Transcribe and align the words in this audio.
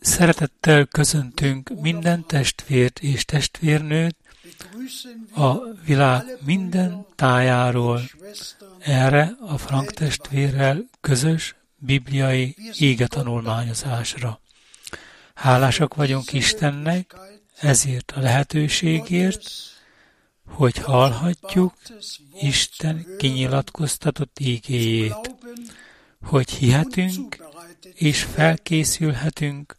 Szeretettel 0.00 0.86
köszöntünk 0.86 1.80
minden 1.80 2.26
testvért 2.26 2.98
és 2.98 3.24
testvérnőt 3.24 4.16
a 5.34 5.58
világ 5.84 6.24
minden 6.44 7.06
tájáról. 7.14 8.00
Erre 8.78 9.36
a 9.40 9.58
Frank 9.58 9.90
testvérrel 9.92 10.88
közös 11.00 11.54
bibliai 11.76 12.56
égetanulmányozásra. 12.78 14.40
Hálásak 15.34 15.94
vagyunk 15.94 16.32
Istennek 16.32 17.16
ezért 17.60 18.10
a 18.10 18.20
lehetőségért, 18.20 19.50
hogy 20.50 20.76
hallhatjuk 20.76 21.74
Isten 22.40 23.06
kinyilatkoztatott 23.18 24.38
ígéjét, 24.40 25.34
hogy 26.22 26.50
hihetünk 26.50 27.36
és 27.94 28.22
felkészülhetünk 28.22 29.76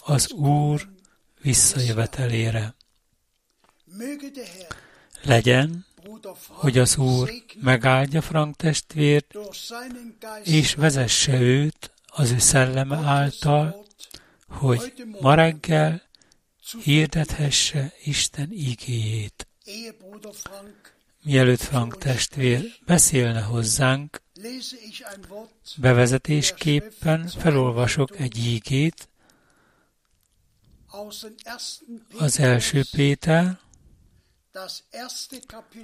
az 0.00 0.32
Úr 0.32 0.88
visszajövetelére. 1.40 2.74
Legyen, 5.22 5.86
hogy 6.46 6.78
az 6.78 6.96
Úr 6.96 7.30
megáldja 7.60 8.22
Frank 8.22 8.56
testvért, 8.56 9.34
és 10.44 10.74
vezesse 10.74 11.40
őt 11.40 11.92
az 12.06 12.30
ő 12.30 12.38
szelleme 12.38 12.96
által, 12.96 13.86
hogy 14.48 14.92
ma 15.20 15.34
reggel 15.34 16.02
hirdethesse 16.82 17.92
Isten 18.04 18.48
igéjét. 18.50 19.46
Mielőtt 21.22 21.60
Frank 21.60 21.98
testvér 21.98 22.64
beszélne 22.86 23.40
hozzánk, 23.40 24.22
bevezetésképpen 25.76 27.26
felolvasok 27.26 28.18
egy 28.18 28.38
ígét, 28.38 29.08
az 32.18 32.38
első 32.38 32.82
Péter, 32.90 33.58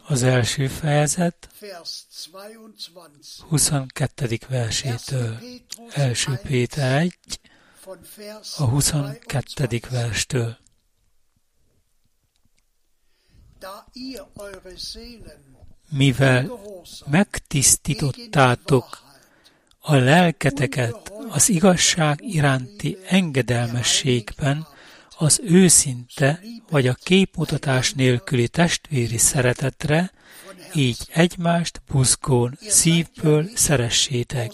az 0.06 0.22
első 0.22 0.68
fejezet 0.68 1.48
22. 3.48 4.38
versétől. 4.48 5.38
Első 5.92 6.40
Péter 6.42 7.00
1, 7.00 7.14
a 8.56 8.64
22. 8.64 9.80
verstől. 9.90 10.58
Mivel 15.88 16.50
megtisztítottátok 17.06 19.02
a 19.80 19.94
lelketeket 19.94 21.12
az 21.28 21.48
igazság 21.48 22.18
iránti 22.22 22.96
engedelmességben, 23.08 24.66
az 25.18 25.40
őszinte 25.44 26.40
vagy 26.70 26.86
a 26.86 26.94
képmutatás 26.94 27.92
nélküli 27.92 28.48
testvéri 28.48 29.18
szeretetre, 29.18 30.10
így 30.74 30.98
egymást 31.12 31.82
buzgón 31.90 32.58
szívből 32.60 33.48
szeressétek. 33.54 34.52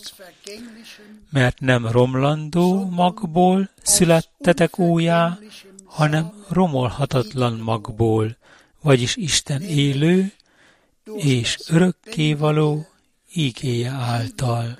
Mert 1.30 1.60
nem 1.60 1.86
romlandó 1.86 2.88
magból 2.90 3.70
születtetek 3.82 4.78
újjá, 4.78 5.38
hanem 5.84 6.44
romolhatatlan 6.48 7.52
magból, 7.52 8.36
vagyis 8.86 9.16
Isten 9.16 9.62
élő 9.62 10.32
és 11.16 11.58
örökkévaló 11.68 12.88
ígéje 13.32 13.90
által. 13.90 14.78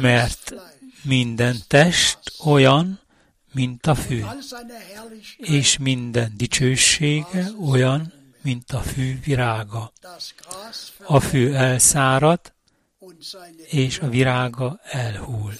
Mert 0.00 0.54
minden 1.02 1.56
test 1.68 2.18
olyan, 2.44 3.00
mint 3.52 3.86
a 3.86 3.94
fű, 3.94 4.24
és 5.36 5.78
minden 5.78 6.32
dicsősége 6.36 7.50
olyan, 7.60 8.12
mint 8.42 8.72
a 8.72 8.80
fű 8.80 9.20
virága. 9.20 9.92
A 11.04 11.20
fű 11.20 11.52
elszárad, 11.52 12.40
és 13.66 13.98
a 13.98 14.08
virága 14.08 14.80
elhull, 14.82 15.54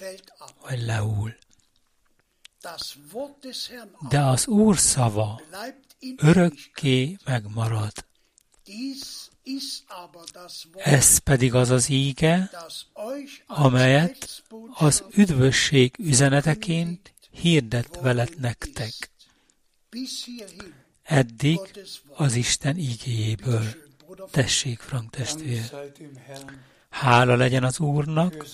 vagy 0.62 0.82
lehull. 0.82 1.42
De 4.08 4.20
az 4.20 4.46
Úr 4.46 4.78
szava 4.78 5.40
örökké 6.16 7.16
megmarad. 7.24 7.92
Ez 10.76 11.18
pedig 11.18 11.54
az 11.54 11.70
az 11.70 11.88
íge, 11.88 12.50
amelyet 13.46 14.42
az 14.74 15.04
üdvösség 15.14 15.94
üzeneteként 15.98 17.14
hirdet 17.30 18.00
veled 18.00 18.40
nektek. 18.40 19.10
Eddig 21.02 21.60
az 22.16 22.34
Isten 22.34 22.76
ígéjéből. 22.76 23.64
Tessék, 24.30 24.80
Frank 24.80 25.10
testvér! 25.10 25.70
Hála 26.94 27.36
legyen 27.36 27.64
az 27.64 27.80
Úrnak, 27.80 28.46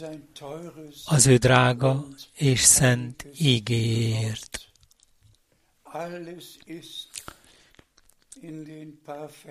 az 1.04 1.26
ő 1.26 1.37
drága 1.37 2.06
és 2.35 2.61
szent 2.61 3.26
ígéért. 3.38 4.68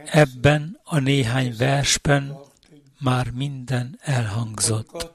Ebben 0.05 0.79
a 0.83 0.99
néhány 0.99 1.55
versben 1.57 2.37
már 2.99 3.31
minden 3.31 3.99
elhangzott. 4.01 5.11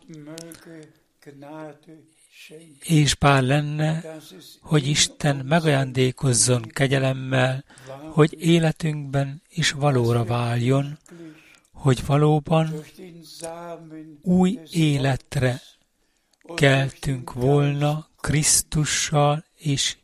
És 2.80 3.14
bár 3.14 3.42
lenne, 3.42 4.18
hogy 4.60 4.86
Isten 4.86 5.36
megajándékozzon 5.36 6.62
kegyelemmel, 6.62 7.64
hogy 8.12 8.36
életünkben 8.38 9.42
is 9.48 9.70
valóra 9.70 10.24
váljon, 10.24 10.98
hogy 11.84 12.06
valóban 12.06 12.74
új 14.22 14.58
életre 14.70 15.62
keltünk 16.54 17.32
volna 17.32 18.08
Krisztussal 18.20 19.44
és 19.56 19.96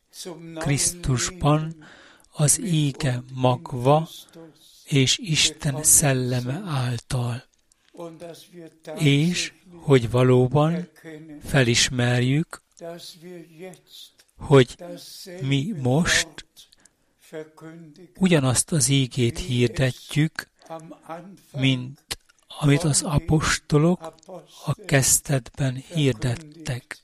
Krisztusban 0.54 1.84
az 2.32 2.60
ége 2.60 3.22
magva 3.34 4.08
és 4.84 5.18
Isten 5.18 5.82
szelleme 5.82 6.62
által. 6.66 7.44
És 8.98 9.52
hogy 9.72 10.10
valóban 10.10 10.88
felismerjük, 11.44 12.62
hogy 14.36 14.76
mi 15.40 15.74
most 15.82 16.46
ugyanazt 18.18 18.72
az 18.72 18.88
ígét 18.88 19.38
hirdetjük, 19.38 20.49
mint 21.52 22.18
amit 22.58 22.82
az 22.82 23.02
apostolok 23.02 24.14
a 24.64 24.74
kezdetben 24.86 25.74
hirdettek. 25.74 26.98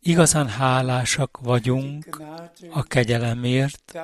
Igazán 0.00 0.48
hálásak 0.48 1.38
vagyunk 1.38 2.22
a 2.70 2.82
kegyelemért, 2.82 3.98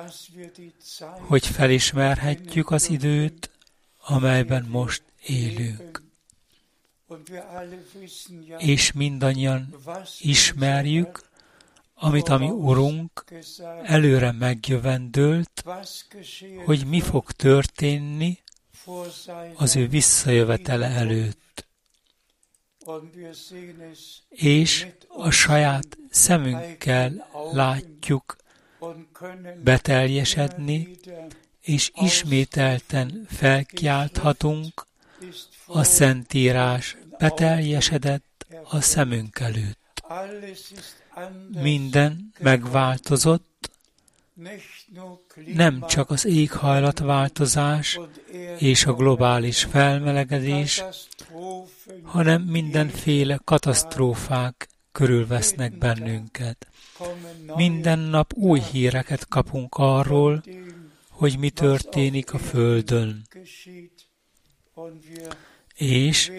hogy 1.19 1.47
felismerhetjük 1.47 2.71
az 2.71 2.89
időt, 2.89 3.49
amelyben 3.97 4.65
most 4.65 5.03
élünk. 5.25 6.01
És 8.57 8.91
mindannyian 8.91 9.75
ismerjük, 10.19 11.30
amit 12.01 12.27
a 12.27 12.37
mi 12.37 12.49
Urunk 12.49 13.25
előre 13.83 14.31
megjövendőlt, 14.31 15.63
hogy 16.65 16.85
mi 16.85 16.99
fog 16.99 17.31
történni 17.31 18.39
az 19.55 19.75
ő 19.75 19.87
visszajövetele 19.87 20.87
előtt. 20.87 21.67
És 24.29 24.87
a 25.07 25.29
saját 25.29 25.97
szemünkkel 26.09 27.27
látjuk 27.51 28.35
beteljesedni, 29.63 30.97
és 31.61 31.91
ismételten 31.95 33.25
felkiálthatunk, 33.29 34.89
a 35.65 35.83
Szentírás 35.83 36.97
beteljesedett 37.17 38.45
a 38.63 38.81
szemünk 38.81 39.39
előtt. 39.39 40.03
Minden 41.61 42.33
megváltozott, 42.39 43.71
nem 45.53 45.85
csak 45.87 46.09
az 46.09 46.25
éghajlatváltozás 46.25 47.99
és 48.57 48.85
a 48.85 48.93
globális 48.93 49.63
felmelegedés, 49.63 50.83
hanem 52.03 52.41
mindenféle 52.41 53.39
katasztrófák 53.43 54.69
körülvesznek 54.91 55.77
bennünket. 55.77 56.67
Minden 57.55 57.99
nap 57.99 58.33
új 58.33 58.59
híreket 58.71 59.27
kapunk 59.27 59.75
arról, 59.77 60.43
hogy 61.09 61.37
mi 61.39 61.49
történik 61.49 62.33
a 62.33 62.37
Földön. 62.37 63.27
És 65.75 66.31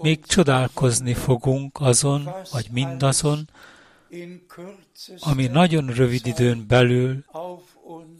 még 0.00 0.26
csodálkozni 0.26 1.14
fogunk 1.14 1.80
azon, 1.80 2.28
vagy 2.52 2.66
mindazon, 2.70 3.48
ami 5.18 5.46
nagyon 5.46 5.86
rövid 5.86 6.26
időn 6.26 6.66
belül 6.66 7.24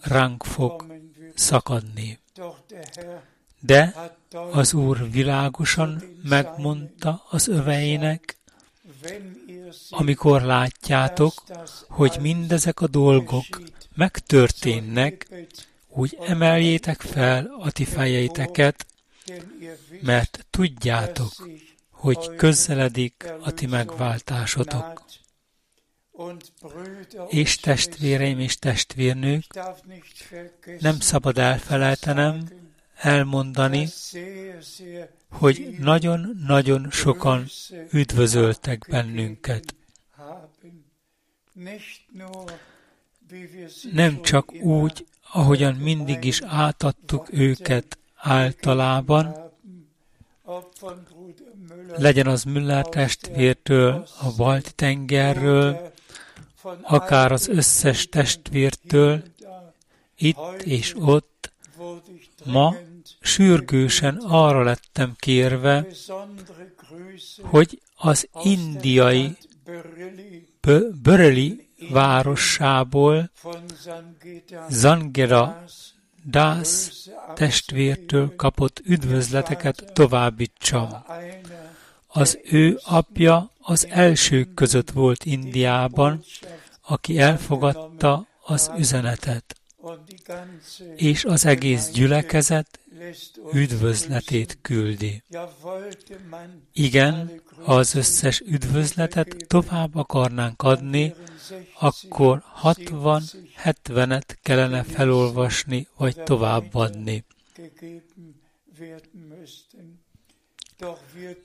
ránk 0.01 0.45
fog 0.45 0.87
szakadni. 1.35 2.19
De 3.61 4.13
az 4.53 4.75
Úr 4.75 5.11
világosan 5.11 6.03
megmondta 6.23 7.25
az 7.31 7.49
öveinek, 7.49 8.37
amikor 9.91 10.43
látjátok, 10.43 11.43
hogy 11.89 12.17
mindezek 12.21 12.81
a 12.81 12.87
dolgok 12.87 13.45
megtörténnek, 13.95 15.29
úgy 15.89 16.19
emeljétek 16.21 17.01
fel 17.01 17.57
a 17.59 17.71
ti 17.71 17.85
fejeiteket, 17.85 18.87
mert 20.01 20.47
tudjátok, 20.51 21.49
hogy 21.91 22.35
közeledik 22.37 23.33
a 23.41 23.51
ti 23.51 23.67
megváltásotok. 23.67 25.05
És 27.29 27.57
testvéreim 27.57 28.39
és 28.39 28.57
testvérnők, 28.59 29.45
nem 30.81 31.01
szabad 31.01 31.39
elfelejtenem, 31.39 32.49
elmondani, 32.97 33.89
hogy 35.31 35.77
nagyon-nagyon 35.79 36.91
sokan 36.91 37.47
üdvözöltek 37.93 38.87
bennünket. 38.89 39.75
Nem 43.93 44.23
csak 44.23 44.53
úgy, 44.53 45.07
ahogyan 45.33 45.75
mindig 45.75 46.25
is 46.25 46.43
átadtuk 46.43 47.33
őket 47.33 47.99
általában, 48.15 49.53
legyen 51.97 52.27
az 52.27 52.45
Müller 52.45 52.87
testvértől, 52.87 54.07
a 54.21 54.35
Balti 54.37 54.73
tengerről, 54.73 55.93
akár 56.83 57.33
az 57.33 57.49
összes 57.49 58.09
testvértől, 58.09 59.23
itt 60.17 60.63
és 60.65 60.95
ott, 60.99 61.53
ma 62.45 62.75
sürgősen 63.21 64.17
arra 64.17 64.63
lettem 64.63 65.15
kérve, 65.19 65.87
hogy 67.43 67.81
az 67.97 68.29
indiai 68.43 69.37
Böreli 71.03 71.69
városából 71.91 73.31
Zangera 74.69 75.65
Das 76.25 76.69
testvértől 77.35 78.37
kapott 78.37 78.81
üdvözleteket 78.85 79.91
továbbítsam. 79.93 80.89
Az 82.07 82.39
ő 82.45 82.79
apja 82.85 83.51
az 83.61 83.87
elsők 83.91 84.55
között 84.55 84.91
volt 84.91 85.25
Indiában, 85.25 86.25
aki 86.87 87.19
elfogadta 87.19 88.27
az 88.43 88.71
üzenetet, 88.79 89.61
és 90.97 91.25
az 91.25 91.45
egész 91.45 91.91
gyülekezet 91.91 92.81
üdvözletét 93.53 94.59
küldi. 94.63 95.23
Igen, 96.73 97.43
ha 97.65 97.75
az 97.75 97.95
összes 97.95 98.41
üdvözletet 98.41 99.37
tovább 99.47 99.95
akarnánk 99.95 100.63
adni, 100.63 101.15
akkor 101.79 102.43
60-70-et 102.63 104.37
kellene 104.43 104.83
felolvasni, 104.83 105.89
vagy 105.97 106.23
továbbadni. 106.23 107.25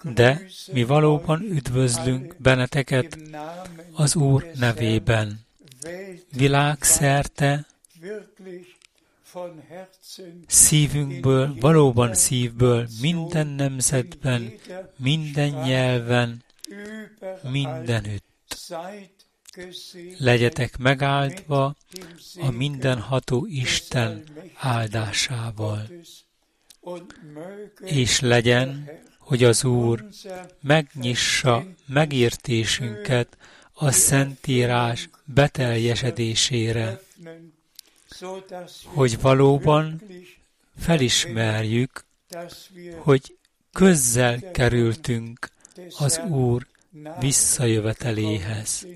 De 0.04 0.42
mi 0.72 0.84
valóban 0.84 1.42
üdvözlünk 1.42 2.36
benneteket 2.38 3.18
az 3.94 4.16
Úr 4.16 4.52
nevében. 4.56 5.40
Világszerte 6.36 7.66
szívünkből, 10.48 11.56
valóban 11.60 12.14
szívből, 12.14 12.88
minden 13.02 13.48
nemzetben, 13.48 14.54
minden 14.96 15.50
nyelven, 15.50 16.44
mindenütt. 17.52 18.30
Legyetek 20.18 20.78
megáldva 20.78 21.76
a 22.40 22.52
mindenható 22.52 23.46
Isten 23.46 24.24
áldásával. 24.56 25.90
És 27.82 28.20
legyen, 28.20 28.90
hogy 29.22 29.44
az 29.44 29.64
Úr 29.64 30.06
megnyissa 30.62 31.66
megértésünket 31.86 33.38
a 33.74 33.92
Szentírás 33.92 35.10
beteljesedésére, 35.26 37.02
hogy 38.86 39.22
valóban 39.22 40.02
felismerjük, 40.78 42.06
hogy 42.98 43.38
közzel 43.72 44.52
kerültünk 44.52 45.50
az 45.98 46.22
Úr 46.30 46.68
visszajöveteléhez. 47.20 48.88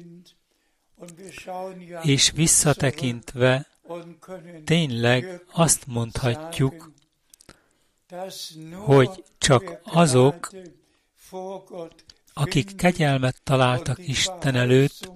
És 2.03 2.31
visszatekintve 2.31 3.67
tényleg 4.63 5.41
azt 5.51 5.87
mondhatjuk, 5.87 6.93
hogy 8.73 9.23
csak 9.37 9.79
azok, 9.83 10.49
akik 12.33 12.75
kegyelmet 12.75 13.41
találtak 13.43 14.07
Isten 14.07 14.55
előtt, 14.55 15.11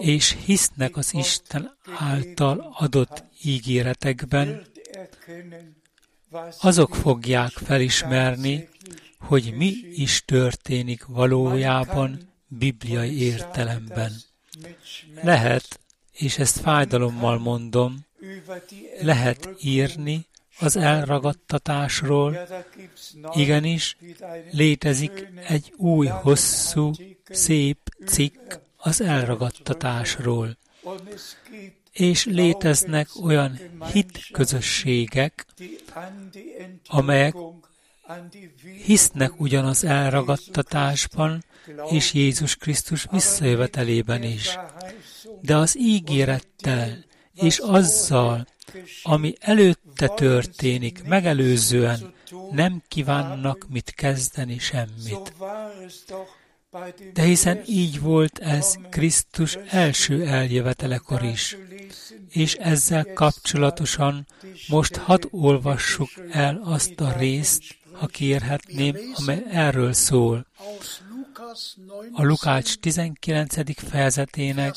és 0.00 0.36
hisznek 0.44 0.96
az 0.96 1.14
Isten 1.14 1.76
által 1.98 2.74
adott 2.78 3.24
ígéretekben, 3.44 4.66
azok 6.60 6.94
fogják 6.94 7.50
felismerni, 7.50 8.68
hogy 9.18 9.54
mi 9.56 9.74
is 9.92 10.24
történik 10.24 11.04
valójában 11.04 12.32
bibliai 12.48 13.22
értelemben. 13.22 14.12
Lehet, 15.22 15.80
és 16.12 16.38
ezt 16.38 16.60
fájdalommal 16.60 17.38
mondom, 17.38 18.06
lehet 19.00 19.48
írni 19.60 20.26
az 20.58 20.76
elragadtatásról. 20.76 22.38
Igenis, 23.32 23.96
létezik 24.50 25.28
egy 25.48 25.72
új, 25.76 26.06
hosszú, 26.06 26.92
szép 27.30 27.78
cikk 28.06 28.52
az 28.76 29.00
elragadtatásról. 29.00 30.56
És 31.92 32.24
léteznek 32.24 33.08
olyan 33.22 33.58
hitközösségek, 33.92 35.46
amelyek 36.86 37.34
hisznek 38.84 39.40
ugyanaz 39.40 39.84
elragadtatásban 39.84 41.44
és 41.90 42.12
Jézus 42.12 42.56
Krisztus 42.56 43.06
visszajövetelében 43.10 44.22
is. 44.22 44.58
De 45.40 45.56
az 45.56 45.78
ígérettel 45.78 47.04
és 47.34 47.58
azzal, 47.58 48.46
ami 49.02 49.34
előtte 49.40 50.08
történik, 50.08 51.04
megelőzően 51.04 52.14
nem 52.50 52.82
kívánnak 52.88 53.66
mit 53.68 53.90
kezdeni 53.94 54.58
semmit. 54.58 55.32
De 57.12 57.22
hiszen 57.22 57.62
így 57.66 58.00
volt 58.00 58.38
ez 58.38 58.74
Krisztus 58.90 59.58
első 59.68 60.26
eljövetelekor 60.26 61.22
is. 61.22 61.56
És 62.28 62.54
ezzel 62.54 63.12
kapcsolatosan 63.12 64.26
most 64.68 64.96
hadd 64.96 65.24
olvassuk 65.30 66.10
el 66.30 66.60
azt 66.64 67.00
a 67.00 67.12
részt, 67.18 67.62
ha 67.98 68.06
kérhetném, 68.06 68.96
amely 69.14 69.42
erről 69.50 69.92
szól. 69.92 70.46
A 72.12 72.22
Lukács 72.22 72.76
19. 72.76 73.88
fejezetének 73.88 74.74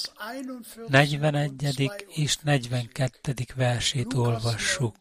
41. 0.87 1.91
és 2.07 2.37
42. 2.37 3.33
versét 3.55 4.13
olvassuk. 4.13 4.95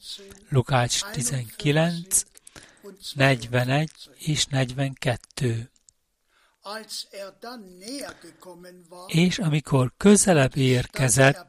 Lukács 0.48 1.00
19, 1.12 2.22
41 3.14 3.90
és 4.18 4.46
42. 4.46 5.70
És 9.06 9.38
amikor 9.38 9.92
közelebb 9.96 10.56
érkezett, 10.56 11.46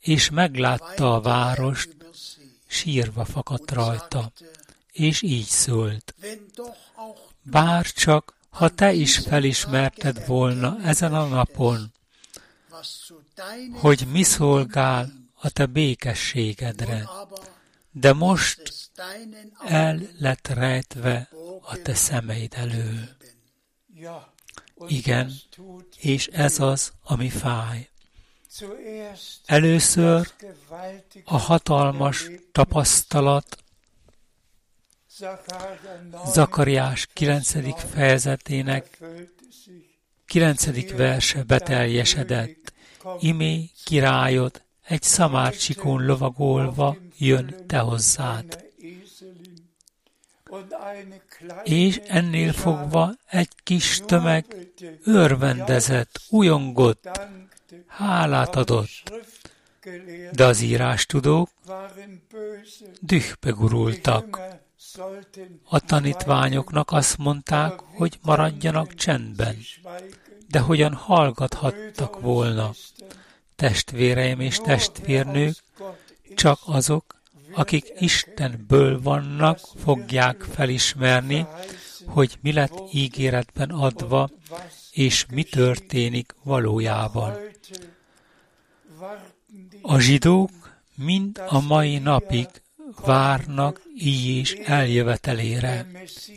és 0.00 0.30
meglátta 0.30 1.14
a 1.14 1.20
várost, 1.20 1.96
sírva 2.66 3.24
fakadt 3.24 3.70
rajta, 3.70 4.32
és 4.94 5.22
így 5.22 5.46
szólt. 5.46 6.14
Bár 7.42 7.86
csak 7.86 8.34
ha 8.50 8.68
te 8.68 8.92
is 8.92 9.18
felismerted 9.18 10.26
volna 10.26 10.78
ezen 10.82 11.14
a 11.14 11.26
napon, 11.26 11.92
hogy 13.72 14.06
mi 14.10 14.22
szolgál 14.22 15.12
a 15.34 15.50
te 15.50 15.66
békességedre, 15.66 17.08
de 17.90 18.12
most 18.12 18.62
el 19.64 20.00
lett 20.18 20.48
rejtve 20.48 21.28
a 21.62 21.82
te 21.82 21.94
szemeid 21.94 22.54
elől. 22.56 23.08
Igen, 24.86 25.32
és 25.98 26.26
ez 26.26 26.60
az, 26.60 26.92
ami 27.02 27.28
fáj. 27.28 27.88
Először 29.44 30.32
a 31.24 31.36
hatalmas 31.38 32.26
tapasztalat 32.52 33.63
Zakariás 36.26 37.06
9. 37.12 37.90
fejezetének 37.92 38.98
9. 40.26 40.96
verse 40.96 41.42
beteljesedett. 41.42 42.72
Imé 43.20 43.70
királyod 43.84 44.62
egy 44.82 45.02
szamárcsikón 45.02 46.06
lovagolva 46.06 46.96
jön 47.18 47.54
te 47.66 47.78
hozzád. 47.78 48.64
És 51.64 52.00
ennél 52.06 52.52
fogva 52.52 53.14
egy 53.26 53.52
kis 53.62 54.00
tömeg 54.06 54.44
örvendezett, 55.04 56.20
ujongott, 56.30 57.20
hálát 57.86 58.56
adott, 58.56 59.12
de 60.32 60.44
az 60.44 60.60
írástudók 60.60 61.50
dühbe 63.00 63.50
gurultak. 63.50 64.62
A 65.64 65.80
tanítványoknak 65.80 66.92
azt 66.92 67.18
mondták, 67.18 67.80
hogy 67.80 68.18
maradjanak 68.22 68.94
csendben, 68.94 69.56
de 70.48 70.58
hogyan 70.58 70.94
hallgathattak 70.94 72.20
volna. 72.20 72.70
Testvéreim 73.56 74.40
és 74.40 74.56
testvérnők, 74.56 75.56
csak 76.34 76.58
azok, 76.64 77.22
akik 77.54 77.92
Istenből 77.98 79.02
vannak, 79.02 79.58
fogják 79.76 80.42
felismerni, 80.42 81.46
hogy 82.06 82.38
mi 82.40 82.52
lett 82.52 82.82
ígéretben 82.92 83.70
adva, 83.70 84.30
és 84.90 85.26
mi 85.30 85.42
történik 85.42 86.34
valójában. 86.42 87.34
A 89.82 89.98
zsidók 89.98 90.50
mind 90.94 91.42
a 91.46 91.60
mai 91.60 91.98
napig 91.98 92.48
várnak 93.00 93.80
így 93.96 94.62
eljövetelére, 94.64 95.86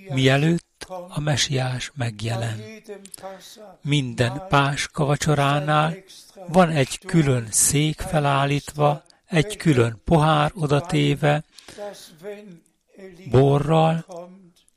mielőtt 0.10 0.86
a 1.08 1.20
mesiás 1.20 1.92
megjelen. 1.96 2.62
Minden 3.82 4.44
páska 4.50 5.06
vacsoránál 5.06 5.96
van 6.48 6.70
egy 6.70 7.00
külön 7.06 7.48
szék 7.52 8.00
felállítva, 8.00 9.04
egy 9.26 9.58
külön 9.58 10.02
pohár 10.06 10.52
odatéve, 10.56 11.44
borral, 13.30 14.06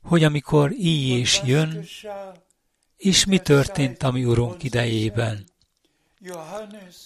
hogy 0.03 0.23
amikor 0.23 0.71
így 0.71 1.09
és 1.09 1.41
jön, 1.45 1.85
és 2.97 3.25
mi 3.25 3.39
történt 3.39 4.03
a 4.03 4.11
mi 4.11 4.25
Urunk 4.25 4.63
idejében. 4.63 5.49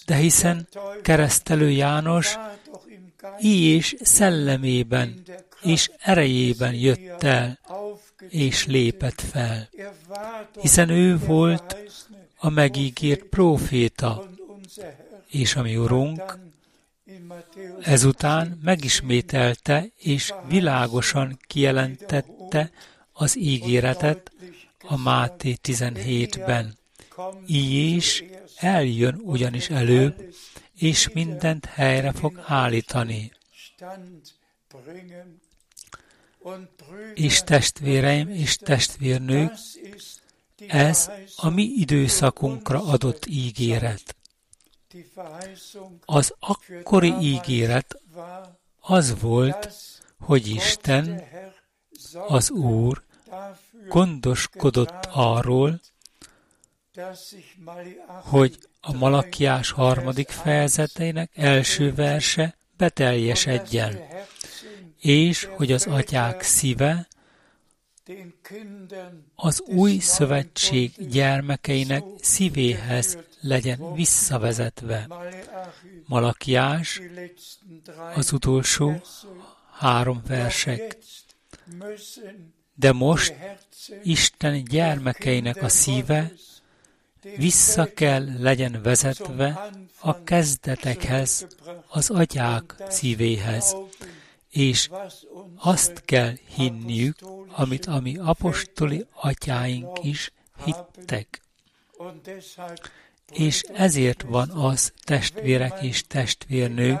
De 0.06 0.14
hiszen 0.14 0.68
keresztelő 1.02 1.70
János 1.70 2.36
és 3.38 3.96
szellemében 4.00 5.22
és 5.62 5.90
erejében 5.98 6.74
jött 6.74 7.22
el, 7.22 7.58
és 8.28 8.66
lépett 8.66 9.20
fel, 9.20 9.68
hiszen 10.60 10.88
ő 10.88 11.18
volt 11.18 11.76
a 12.36 12.48
megígért 12.48 13.22
próféta, 13.22 14.30
és 15.26 15.56
a 15.56 15.62
Urunk 15.62 16.38
ezután 17.80 18.58
megismételte 18.62 19.86
és 19.98 20.32
világosan 20.48 21.38
kijelentette 21.46 22.70
az 23.12 23.38
ígéretet 23.38 24.32
a 24.80 24.96
Máté 24.96 25.56
17-ben. 25.62 26.78
Így 27.46 27.96
is 27.96 28.24
eljön 28.56 29.20
ugyanis 29.22 29.70
előbb, 29.70 30.34
és 30.76 31.08
mindent 31.08 31.64
helyre 31.64 32.12
fog 32.12 32.42
állítani. 32.44 33.32
És 37.14 37.42
testvéreim 37.42 38.28
és 38.28 38.56
testvérnők, 38.56 39.52
ez 40.66 41.10
a 41.36 41.48
mi 41.48 41.62
időszakunkra 41.62 42.82
adott 42.84 43.26
ígéret. 43.26 44.16
Az 46.04 46.34
akkori 46.38 47.14
ígéret 47.20 48.00
az 48.80 49.20
volt, 49.20 49.72
hogy 50.18 50.46
Isten, 50.46 51.22
az 52.26 52.50
Úr 52.50 53.04
gondoskodott 53.88 55.08
arról, 55.12 55.80
hogy 58.06 58.58
a 58.88 58.92
Malakiás 58.92 59.70
harmadik 59.70 60.28
fejezetének 60.28 61.30
első 61.34 61.94
verse 61.94 62.56
beteljesedjen, 62.76 63.98
és 65.00 65.44
hogy 65.44 65.72
az 65.72 65.86
atyák 65.86 66.42
szíve 66.42 67.08
az 69.34 69.60
új 69.60 69.98
szövetség 69.98 70.92
gyermekeinek 71.08 72.04
szívéhez 72.20 73.18
legyen 73.40 73.94
visszavezetve. 73.94 75.08
Malakiás, 76.06 77.00
az 78.14 78.32
utolsó 78.32 79.00
három 79.78 80.22
versek. 80.26 80.96
De 82.74 82.92
most 82.92 83.34
Isten 84.02 84.64
gyermekeinek 84.64 85.62
a 85.62 85.68
szíve 85.68 86.32
vissza 87.36 87.92
kell 87.94 88.28
legyen 88.38 88.80
vezetve 88.82 89.70
a 90.00 90.22
kezdetekhez, 90.22 91.46
az 91.88 92.10
atyák 92.10 92.74
szívéhez, 92.88 93.76
és 94.50 94.90
azt 95.56 96.02
kell 96.04 96.32
hinniük, 96.54 97.16
amit 97.48 97.86
a 97.86 98.00
mi 98.00 98.16
apostoli 98.16 99.06
atyáink 99.12 100.04
is 100.04 100.32
hittek. 100.64 101.40
És 103.32 103.62
ezért 103.62 104.22
van 104.22 104.50
az, 104.50 104.92
testvérek 105.04 105.82
és 105.82 106.02
testvérnők, 106.06 107.00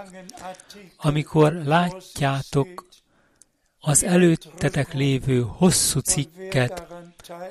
amikor 0.96 1.52
látjátok 1.52 2.86
az 3.80 4.04
előttetek 4.04 4.92
lévő 4.92 5.40
hosszú 5.40 5.98
cikket, 5.98 6.86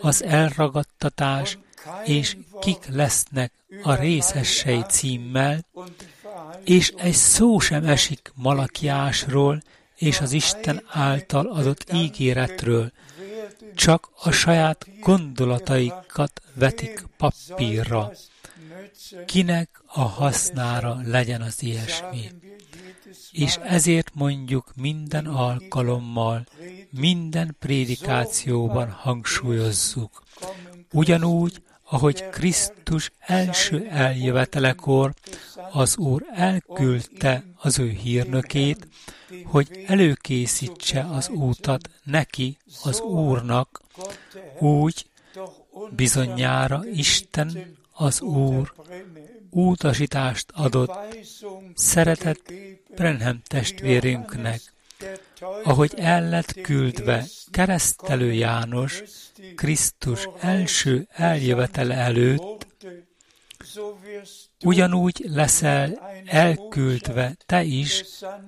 az 0.02 0.24
elragadtatás 0.24 1.58
és 2.06 2.38
kik 2.60 2.86
lesznek 2.88 3.52
a 3.84 3.94
részessei 3.94 4.82
címmel, 4.90 5.66
és 6.64 6.94
egy 6.98 7.14
szó 7.14 7.60
sem 7.60 7.86
esik 7.86 8.32
Malakiásról 8.36 9.62
és 9.96 10.20
az 10.20 10.32
Isten 10.32 10.82
által 10.88 11.46
adott 11.46 11.94
ígéretről, 11.94 12.92
csak 13.76 14.10
a 14.22 14.32
saját 14.32 14.86
gondolataikat 15.00 16.42
vetik 16.54 17.06
papírra. 17.18 18.12
Kinek 19.26 19.82
a 19.86 20.02
hasznára 20.02 21.00
legyen 21.04 21.42
az 21.42 21.64
ilyesmi? 21.64 22.32
És 23.32 23.60
ezért 23.64 24.12
mondjuk 24.14 24.72
minden 24.76 25.26
alkalommal, 25.26 26.46
minden 26.90 27.56
prédikációban 27.60 28.90
hangsúlyozzuk. 28.90 30.24
Ugyanúgy, 30.92 31.64
ahogy 31.90 32.30
Krisztus 32.30 33.12
első 33.20 33.88
eljövetelekor 33.90 35.14
az 35.72 35.98
Úr 35.98 36.26
elküldte 36.34 37.44
az 37.56 37.80
ő 37.80 37.90
hírnökét, 37.90 38.88
hogy 39.46 39.84
előkészítse 39.88 41.06
az 41.12 41.30
útat 41.30 41.90
neki, 42.04 42.58
az 42.84 43.02
Úrnak, 43.02 43.82
úgy 44.60 45.10
bizonyára 45.92 46.84
Isten, 46.94 47.78
az 47.92 48.22
Úr 48.22 48.74
útasítást 49.50 50.52
adott 50.54 50.92
szeretett 51.74 52.54
Brenhem 52.96 53.42
testvérünknek, 53.48 54.62
ahogy 55.64 55.94
el 55.98 56.30
lett 56.30 56.62
küldve 56.62 57.26
keresztelő 57.52 58.34
János 58.34 59.04
Krisztus 59.56 60.28
első 60.40 61.08
eljövetele 61.12 61.96
előtt, 61.96 62.68
ugyanúgy 64.64 65.26
leszel 65.28 66.00
elküldve 66.26 67.36
te 67.46 67.64
is 67.64 68.04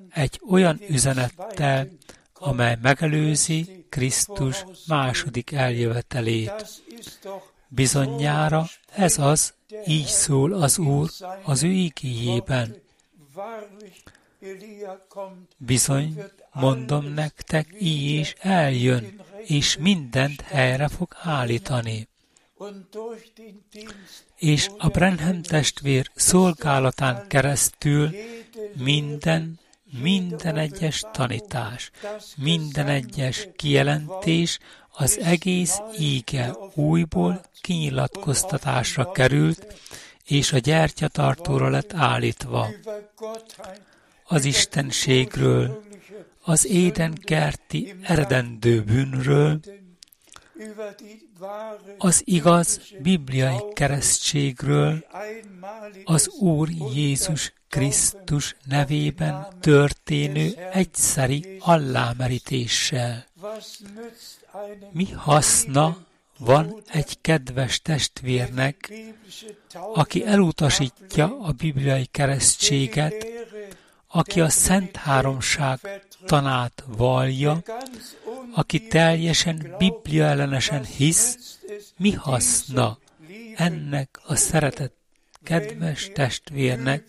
egy 0.10 0.41
olyan 0.50 0.80
üzenettel, 0.89 1.88
amely 2.34 2.78
megelőzi 2.82 3.86
Krisztus 3.89 4.65
második 4.88 5.52
eljövetelét. 5.52 6.84
Bizonyára 7.67 8.65
ez 8.96 9.17
az, 9.17 9.54
így 9.86 10.06
szól 10.06 10.54
az 10.54 10.78
Úr 10.78 11.10
az 11.43 11.63
ő 11.63 11.72
igéjében. 11.72 12.76
Bizony, 15.58 16.24
mondom 16.60 17.13
nektek, 17.13 17.67
így 17.80 18.20
is 18.20 18.36
eljön, 18.39 19.22
és 19.46 19.78
mindent 19.80 20.41
helyre 20.41 20.88
fog 20.88 21.15
állítani. 21.22 22.08
És 24.36 24.70
a 24.78 24.88
Brenhem 24.88 25.41
testvér 25.41 26.12
szolgálatán 26.15 27.28
keresztül 27.28 28.10
minden, 28.74 29.60
minden 30.00 30.58
egyes 30.58 31.04
tanítás, 31.12 31.91
minden 32.38 32.88
egyes 32.88 33.48
kijelentés, 33.56 34.60
az 35.00 35.20
egész 35.20 35.80
íge 36.00 36.56
újból 36.74 37.41
kinyilatkoztatásra 37.62 39.12
került, 39.12 39.65
és 40.26 40.54
a 40.54 40.58
gyertyatartóra 40.58 41.70
lett 41.70 41.93
állítva. 41.93 42.67
Az 44.24 44.46
Istenségről, 44.46 45.84
az 46.48 46.66
édenkerti 46.66 47.96
eredendő 48.02 48.82
bűnről, 48.82 49.60
az 51.98 52.22
igaz 52.26 52.82
bibliai 53.02 53.58
keresztségről, 53.74 55.06
az 56.04 56.30
Úr 56.30 56.70
Jézus 56.94 57.54
Krisztus 57.70 58.56
nevében 58.66 59.48
történő 59.60 60.54
egyszeri 60.72 61.58
allámerítéssel. 61.60 63.26
Mi 64.92 65.12
haszna 65.12 65.98
van 66.38 66.82
egy 66.88 67.22
kedves 67.22 67.82
testvérnek, 67.82 68.94
aki 69.94 70.26
elutasítja 70.26 71.40
a 71.40 71.52
bibliai 71.52 72.06
keresztséget, 72.06 73.37
aki 74.08 74.41
a 74.41 74.50
Szent 74.50 74.96
Háromság 74.96 75.80
tanát 76.26 76.84
vallja, 76.88 77.62
aki 78.54 78.88
teljesen 78.88 79.76
Biblia 79.78 80.26
ellenesen 80.26 80.86
hisz, 80.86 81.60
mi 81.98 82.12
haszna 82.12 82.98
ennek 83.56 84.20
a 84.26 84.36
szeretett 84.36 84.96
kedves 85.43 86.12
testvérnek, 86.13 87.04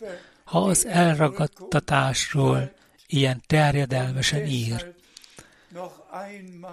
ha 0.44 0.60
az 0.60 0.86
elragadtatásról 0.86 2.72
ilyen 3.06 3.42
terjedelmesen 3.46 4.46
ír. 4.46 4.94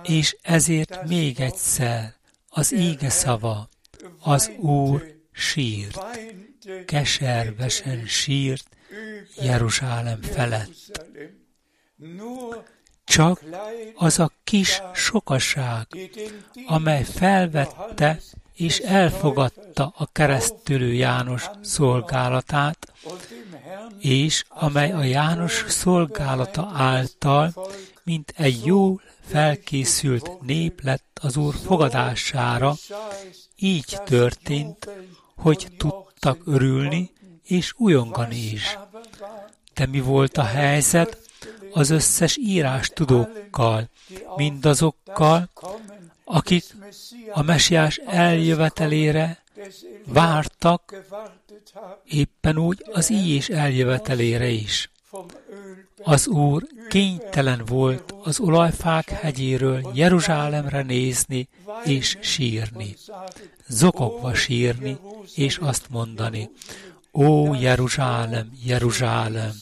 És 0.04 0.38
ezért 0.42 1.08
még 1.08 1.40
egyszer 1.40 2.14
az 2.50 2.72
ége 2.72 3.10
szava, 3.10 3.70
az 4.20 4.52
Úr 4.58 5.16
sírt, 5.32 6.00
keservesen 6.86 8.06
sírt 8.06 8.75
Jeruzsálem 9.42 10.22
felett. 10.22 11.02
Csak 13.04 13.44
az 13.96 14.20
a 14.20 14.32
kis 14.44 14.82
sokaság, 14.94 15.88
amely 16.66 17.04
felvette 17.04 18.20
és 18.54 18.80
elfogadta 18.80 19.94
a 19.98 20.08
keresztülő 20.12 20.94
János 20.94 21.50
szolgálatát, 21.62 22.92
és 24.00 24.44
amely 24.50 24.92
a 24.92 25.04
János 25.04 25.66
szolgálata 25.68 26.72
által, 26.74 27.54
mint 28.04 28.34
egy 28.38 28.66
jól 28.66 29.02
felkészült 29.22 30.42
nép 30.42 30.82
lett 30.82 31.20
az 31.22 31.38
Úr 31.38 31.56
fogadására, 31.66 32.74
így 33.56 33.98
történt, 34.06 34.90
hogy 35.36 35.68
tudtak 35.78 36.42
örülni 36.46 37.12
és 37.48 37.74
újongani 37.78 38.52
is. 38.52 38.78
De 39.74 39.86
mi 39.86 40.00
volt 40.00 40.38
a 40.38 40.44
helyzet 40.44 41.20
az 41.72 41.90
összes 41.90 42.38
írás 42.38 42.90
tudókkal, 42.90 43.90
mindazokkal, 44.36 45.50
akik 46.26 46.64
a 47.32 47.42
mesiás 47.42 47.98
eljövetelére 47.98 49.44
vártak, 50.06 50.96
éppen 52.04 52.58
úgy 52.58 52.86
az 52.92 53.10
és 53.10 53.50
eljövetelére 53.50 54.48
is. 54.48 54.90
Az 56.04 56.28
Úr 56.28 56.68
kénytelen 56.90 57.66
volt 57.66 58.14
az 58.24 58.40
olajfák 58.40 59.10
hegyéről 59.10 59.92
Jeruzsálemre 59.94 60.82
nézni 60.82 61.50
és 61.84 62.18
sírni, 62.22 62.96
zokogva 63.68 64.34
sírni, 64.34 64.98
és 65.36 65.58
azt 65.58 65.90
mondani, 65.90 66.50
Ó 67.18 67.54
Jeruzsálem, 67.54 68.52
Jeruzsálem, 68.64 69.54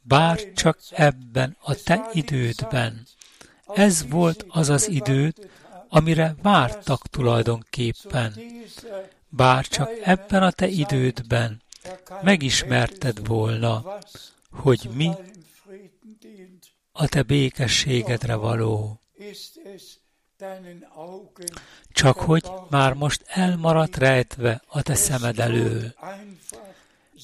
bár 0.00 0.52
csak 0.54 0.78
ebben 0.90 1.56
a 1.60 1.74
te 1.74 2.10
idődben. 2.12 3.06
Ez 3.74 4.08
volt 4.08 4.44
az 4.48 4.68
az 4.68 4.88
időd, 4.88 5.50
amire 5.88 6.34
vártak 6.42 7.06
tulajdonképpen. 7.06 8.34
Bár 9.28 9.66
csak 9.66 9.90
ebben 10.02 10.42
a 10.42 10.50
te 10.50 10.66
idődben 10.66 11.62
megismerted 12.22 13.26
volna, 13.26 13.98
hogy 14.50 14.88
mi 14.92 15.10
a 16.92 17.08
te 17.08 17.22
békességedre 17.22 18.34
való. 18.34 19.00
Csak 21.92 22.16
hogy 22.18 22.50
már 22.70 22.92
most 22.92 23.24
elmaradt 23.26 23.96
rejtve 23.96 24.62
a 24.66 24.82
te 24.82 24.94
szemed 24.94 25.38
elől. 25.38 25.94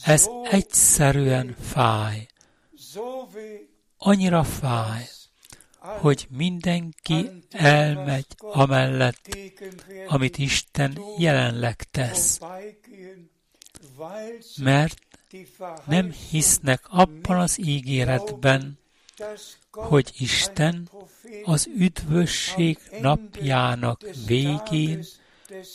Ez 0.02 0.28
egyszerűen 0.50 1.56
fáj. 1.60 2.26
Annyira 3.96 4.44
fáj, 4.44 5.08
hogy 5.78 6.26
mindenki 6.30 7.30
elmegy 7.50 8.26
amellett, 8.38 9.36
amit 10.06 10.38
Isten 10.38 10.98
jelenleg 11.18 11.82
tesz. 11.90 12.40
Mert 14.56 14.98
nem 15.86 16.12
hisznek 16.30 16.84
abban 16.88 17.38
az 17.38 17.58
ígéretben, 17.58 18.78
hogy 19.70 20.12
Isten 20.18 20.88
az 21.44 21.68
üdvösség 21.76 22.78
napjának 23.00 24.04
végén, 24.26 25.04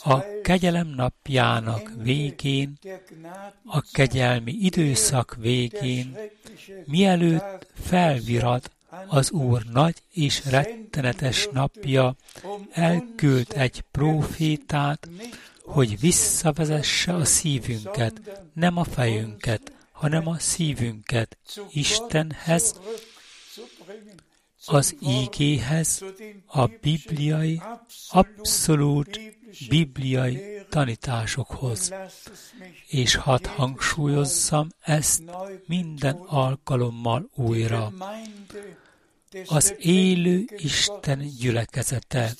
a 0.02 0.40
kegyelem 0.42 0.86
napjának 0.86 1.92
végén, 1.96 2.78
a 3.64 3.80
kegyelmi 3.80 4.52
időszak 4.52 5.36
végén, 5.40 6.16
mielőtt 6.84 7.66
felvirad 7.74 8.70
az 9.06 9.30
Úr 9.30 9.62
nagy 9.72 10.02
és 10.12 10.44
rettenetes 10.44 11.48
napja, 11.52 12.16
elküld 12.70 13.46
egy 13.54 13.80
profétát, 13.90 15.08
hogy 15.62 16.00
visszavezesse 16.00 17.14
a 17.14 17.24
szívünket, 17.24 18.20
nem 18.54 18.76
a 18.76 18.84
fejünket, 18.84 19.72
hanem 19.92 20.28
a 20.28 20.38
szívünket 20.38 21.38
Istenhez, 21.70 22.74
az 24.66 24.96
ígéhez, 25.00 26.04
a 26.46 26.66
bibliai, 26.66 27.62
abszolút 28.08 29.20
bibliai 29.68 30.62
tanításokhoz. 30.68 31.92
És 32.86 33.14
hadd 33.14 33.46
hangsúlyozzam 33.46 34.68
ezt 34.80 35.22
minden 35.66 36.16
alkalommal 36.16 37.30
újra. 37.34 37.92
Az 39.46 39.74
élő 39.78 40.44
Isten 40.56 41.26
gyülekezete, 41.38 42.34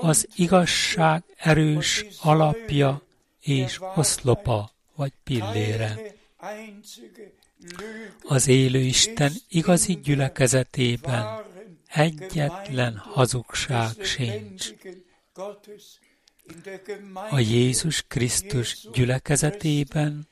az 0.00 0.28
igazság 0.34 1.22
erős 1.36 2.04
alapja 2.20 3.02
és 3.40 3.80
oszlopa 3.94 4.70
vagy 4.94 5.12
pillére. 5.24 6.00
Az 8.22 8.48
élő 8.48 8.80
Isten 8.80 9.32
igazi 9.48 9.94
gyülekezetében 9.94 11.44
egyetlen 11.88 12.96
hazugság 12.96 13.90
sincs. 14.02 14.72
A 17.30 17.38
Jézus 17.38 18.04
Krisztus 18.08 18.86
gyülekezetében 18.92 20.28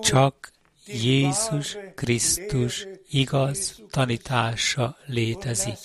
csak 0.00 0.52
Jézus 0.86 1.76
Krisztus 1.94 2.86
igaz 3.10 3.82
tanítása 3.90 4.96
létezik. 5.06 5.78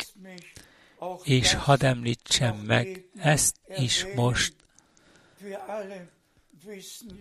És 1.23 1.53
hadd 1.53 1.85
említsem 1.85 2.55
meg 2.55 3.05
ezt 3.15 3.55
is 3.77 4.05
most. 4.15 4.53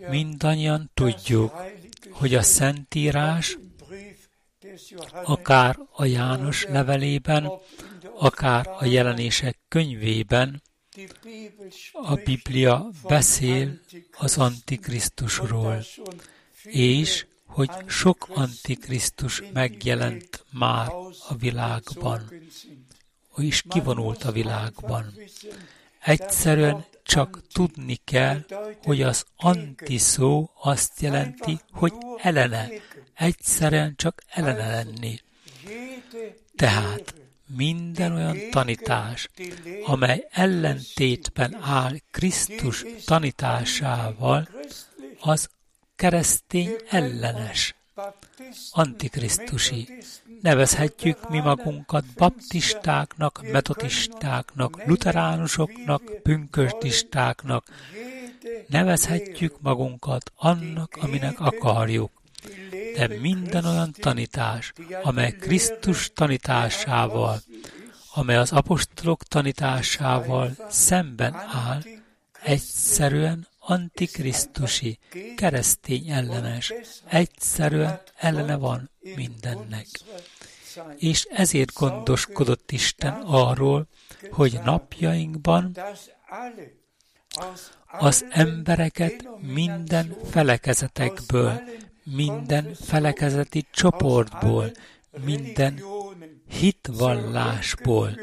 Mindannyian 0.09 0.91
tudjuk, 0.95 1.53
hogy 2.11 2.35
a 2.35 2.43
Szentírás 2.43 3.59
akár 5.25 5.79
a 5.91 6.05
János 6.05 6.65
levelében, 6.65 7.51
akár 8.19 8.67
a 8.79 8.85
jelenések 8.85 9.59
könyvében, 9.69 10.63
a 11.93 12.15
Biblia 12.15 12.91
beszél 13.03 13.81
az 14.17 14.39
Antikrisztusról, 14.39 15.85
és 16.65 17.27
hogy 17.47 17.71
sok 17.87 18.29
Antikrisztus 18.29 19.43
megjelent 19.53 20.45
már 20.51 20.89
a 21.29 21.35
világban, 21.39 22.31
és 23.37 23.63
kivonult 23.69 24.25
a 24.25 24.33
világban. 24.33 25.15
Egyszerűen 26.01 26.85
csak 27.03 27.43
tudni 27.53 28.01
kell, 28.05 28.45
hogy 28.83 29.03
az 29.03 29.25
anti 29.37 29.99
szó 29.99 30.51
azt 30.63 31.01
jelenti, 31.01 31.59
hogy 31.71 31.93
ellene. 32.17 32.69
Egyszerűen 33.15 33.95
csak 33.97 34.23
ellene 34.29 34.71
lenni. 34.71 35.21
Tehát 36.57 37.15
minden 37.47 38.13
olyan 38.13 38.39
tanítás, 38.51 39.29
amely 39.85 40.27
ellentétben 40.31 41.55
áll 41.63 41.97
Krisztus 42.11 42.85
tanításával, 43.05 44.49
az 45.21 45.49
keresztény 45.97 46.77
ellenes, 46.89 47.75
antikrisztusi. 48.71 49.89
Nevezhetjük 50.41 51.29
mi 51.29 51.39
magunkat 51.39 52.05
baptistáknak, 52.17 53.43
metodistáknak, 53.53 54.87
luteránusoknak, 54.87 56.23
pünkösdistáknak. 56.23 57.65
Nevezhetjük 58.67 59.61
magunkat 59.61 60.33
annak, 60.37 60.97
aminek 61.01 61.41
akarjuk. 61.41 62.16
De 62.97 63.09
minden 63.21 63.65
olyan 63.65 63.93
tanítás, 63.93 64.73
amely 65.03 65.33
Krisztus 65.33 66.11
tanításával, 66.15 67.41
amely 68.15 68.37
az 68.37 68.53
apostolok 68.53 69.23
tanításával 69.23 70.51
szemben 70.69 71.35
áll, 71.35 71.83
egyszerűen 72.43 73.47
antikrisztusi, 73.59 74.99
keresztény 75.37 76.11
ellenes, 76.11 76.73
egyszerűen 77.09 78.01
ellene 78.17 78.57
van 78.57 78.91
mindennek. 79.15 79.87
És 80.97 81.25
ezért 81.25 81.73
gondoskodott 81.73 82.73
Isten 82.73 83.13
arról, 83.27 83.87
hogy 84.31 84.59
napjainkban 84.65 85.77
az 87.99 88.25
embereket 88.31 89.29
minden 89.41 90.17
felekezetekből, 90.31 91.63
minden 92.15 92.75
felekezeti 92.75 93.67
csoportból, 93.71 94.73
minden 95.25 95.83
hitvallásból 96.49 98.19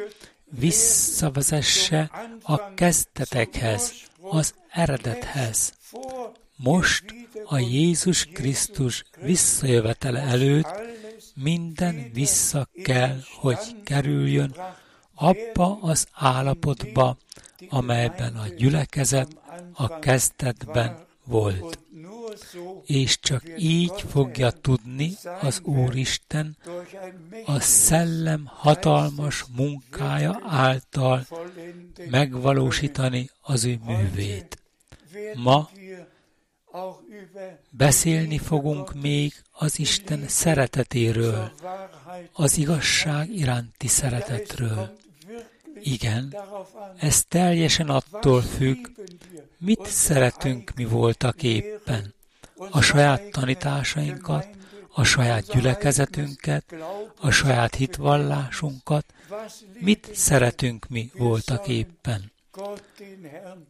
visszavezesse 0.59 2.11
a 2.41 2.73
kezdetekhez, 2.73 3.93
az 4.21 4.53
eredethez. 4.69 5.73
Most 6.55 7.03
a 7.45 7.57
Jézus 7.57 8.25
Krisztus 8.25 9.03
visszajövetele 9.21 10.19
előtt 10.19 10.81
minden 11.35 12.09
vissza 12.13 12.67
kell, 12.83 13.19
hogy 13.39 13.83
kerüljön 13.83 14.55
abba 15.15 15.77
az 15.81 16.07
állapotba, 16.11 17.17
amelyben 17.69 18.35
a 18.35 18.47
gyülekezet 18.47 19.37
a 19.73 19.99
kezdetben 19.99 21.05
volt. 21.23 21.79
És 22.85 23.19
csak 23.19 23.43
így 23.57 24.03
fogja 24.09 24.51
tudni 24.51 25.13
az 25.41 25.59
Úristen 25.63 26.57
a 27.45 27.59
szellem 27.59 28.43
hatalmas 28.45 29.45
munkája 29.55 30.41
által 30.43 31.27
megvalósítani 32.09 33.29
az 33.41 33.65
ő 33.65 33.79
művét. 33.85 34.57
Ma 35.35 35.69
beszélni 37.69 38.37
fogunk 38.37 38.93
még 39.01 39.33
az 39.51 39.79
Isten 39.79 40.27
szeretetéről, 40.27 41.51
az 42.31 42.57
igazság 42.57 43.29
iránti 43.29 43.87
szeretetről. 43.87 44.97
Igen, 45.81 46.35
ez 46.97 47.23
teljesen 47.23 47.89
attól 47.89 48.41
függ, 48.41 48.87
mit 49.57 49.85
szeretünk 49.85 50.71
mi 50.75 50.85
voltak 50.85 51.43
éppen. 51.43 52.13
A 52.55 52.81
saját 52.81 53.31
tanításainkat, 53.31 54.47
a 54.95 55.03
saját 55.03 55.45
gyülekezetünket, 55.53 56.75
a 57.19 57.31
saját 57.31 57.75
hitvallásunkat, 57.75 59.05
mit 59.79 60.09
szeretünk 60.13 60.87
mi 60.89 61.11
voltak 61.17 61.67
éppen. 61.67 62.31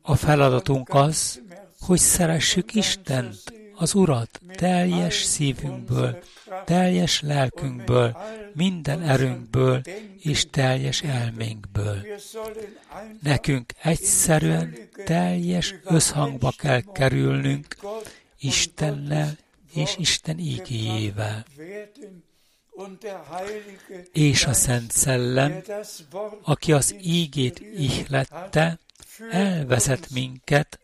A 0.02 0.15
feladatunk 0.15 0.89
az, 0.89 1.41
hogy 1.80 2.00
szeressük 2.00 2.74
Istent, 2.74 3.54
az 3.76 3.93
Urat 3.93 4.39
teljes 4.56 5.24
szívünkből, 5.24 6.24
teljes 6.65 7.22
lelkünkből, 7.22 8.17
minden 8.54 9.02
erőnkből 9.02 9.82
és 10.19 10.46
teljes 10.50 11.02
elménkből. 11.02 12.06
Nekünk 13.22 13.74
egyszerűen 13.82 14.76
teljes 15.06 15.76
összhangba 15.84 16.54
kell 16.58 16.82
kerülnünk 16.93 17.76
Istennel 18.43 19.38
és 19.73 19.95
Isten 19.97 20.38
ígéjével. 20.39 21.45
És 24.12 24.45
a 24.45 24.53
Szent 24.53 24.91
Szellem, 24.91 25.62
aki 26.43 26.71
az 26.71 26.95
ígét 27.01 27.60
ihlette, 27.60 28.79
elvezet 29.32 30.10
minket 30.10 30.79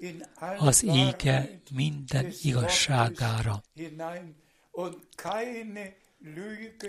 az 0.57 0.83
íge 0.83 1.61
minden 1.71 2.33
igazságára. 2.41 3.63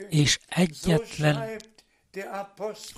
És 0.08 0.38
egyetlen 0.48 1.60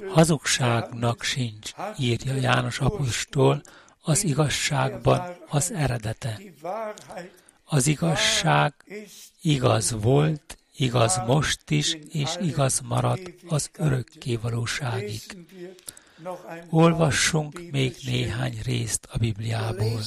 hazugságnak 0.08 1.22
sincs, 1.22 1.72
írja 1.98 2.34
János 2.34 2.80
apostol, 2.80 3.62
az 4.00 4.24
igazságban 4.24 5.36
az 5.48 5.70
eredete. 5.70 6.40
Az 7.72 7.86
igazság 7.86 8.74
igaz 9.40 9.90
volt, 9.90 10.58
igaz 10.76 11.16
most 11.26 11.70
is, 11.70 11.94
és 12.08 12.36
igaz 12.40 12.80
marad 12.80 13.34
az 13.48 13.70
örökké 13.78 14.36
valóságig. 14.36 15.22
Olvassunk 16.70 17.70
még 17.70 17.96
néhány 18.04 18.60
részt 18.64 19.08
a 19.10 19.18
Bibliából. 19.18 20.02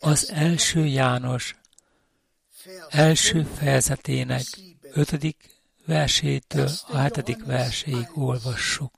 Az 0.00 0.30
első 0.30 0.86
János 0.86 1.56
első 2.88 3.42
fejezetének 3.42 4.44
ötödik 4.92 5.60
versétől 5.86 6.70
a 6.86 6.96
hetedik 6.96 7.44
verséig 7.44 8.08
olvassuk. 8.14 8.94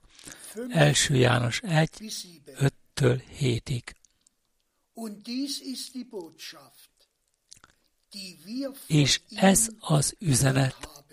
Első 0.69 1.15
János 1.15 1.59
1, 1.63 1.89
5-től 2.45 3.21
7-ig. 3.39 3.99
És 8.87 9.21
ez 9.35 9.67
az 9.79 10.15
üzenet, 10.19 11.03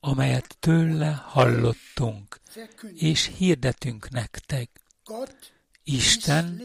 amelyet 0.00 0.56
tőle 0.60 1.10
hallottunk, 1.10 2.40
és 2.94 3.30
hirdetünk 3.36 4.10
nektek. 4.10 4.80
Isten 5.84 6.62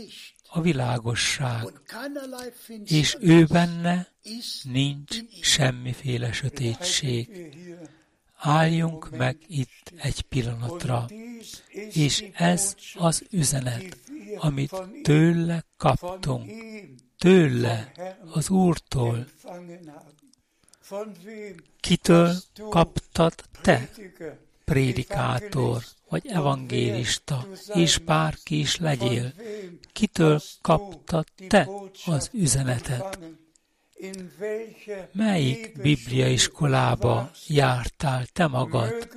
a 0.47 0.61
világosság, 0.61 1.81
és 2.85 3.17
ő 3.19 3.45
benne 3.45 4.07
nincs 4.63 5.17
semmiféle 5.41 6.31
sötétség. 6.31 7.29
Álljunk 8.35 9.17
meg 9.17 9.37
itt 9.47 9.93
egy 9.95 10.21
pillanatra, 10.21 11.05
és 11.91 12.25
ez 12.33 12.75
az 12.93 13.23
üzenet, 13.29 13.97
amit 14.37 14.73
tőle 15.03 15.65
kaptunk, 15.77 16.51
tőle, 17.17 17.91
az 18.33 18.49
Úrtól. 18.49 19.25
Kitől 21.79 22.35
kaptad 22.69 23.33
te, 23.61 23.89
prédikátor, 24.63 25.83
vagy 26.09 26.27
evangélista, 26.27 27.47
és 27.73 27.97
bárki 27.97 28.59
is 28.59 28.77
legyél? 28.77 29.33
Kitől 29.91 30.41
kaptad 30.61 31.25
te 31.47 31.69
az 32.05 32.29
üzenetet? 32.33 33.19
Melyik 35.11 35.81
bibliaiskolába 35.81 37.31
jártál 37.47 38.25
te 38.25 38.47
magad? 38.47 39.09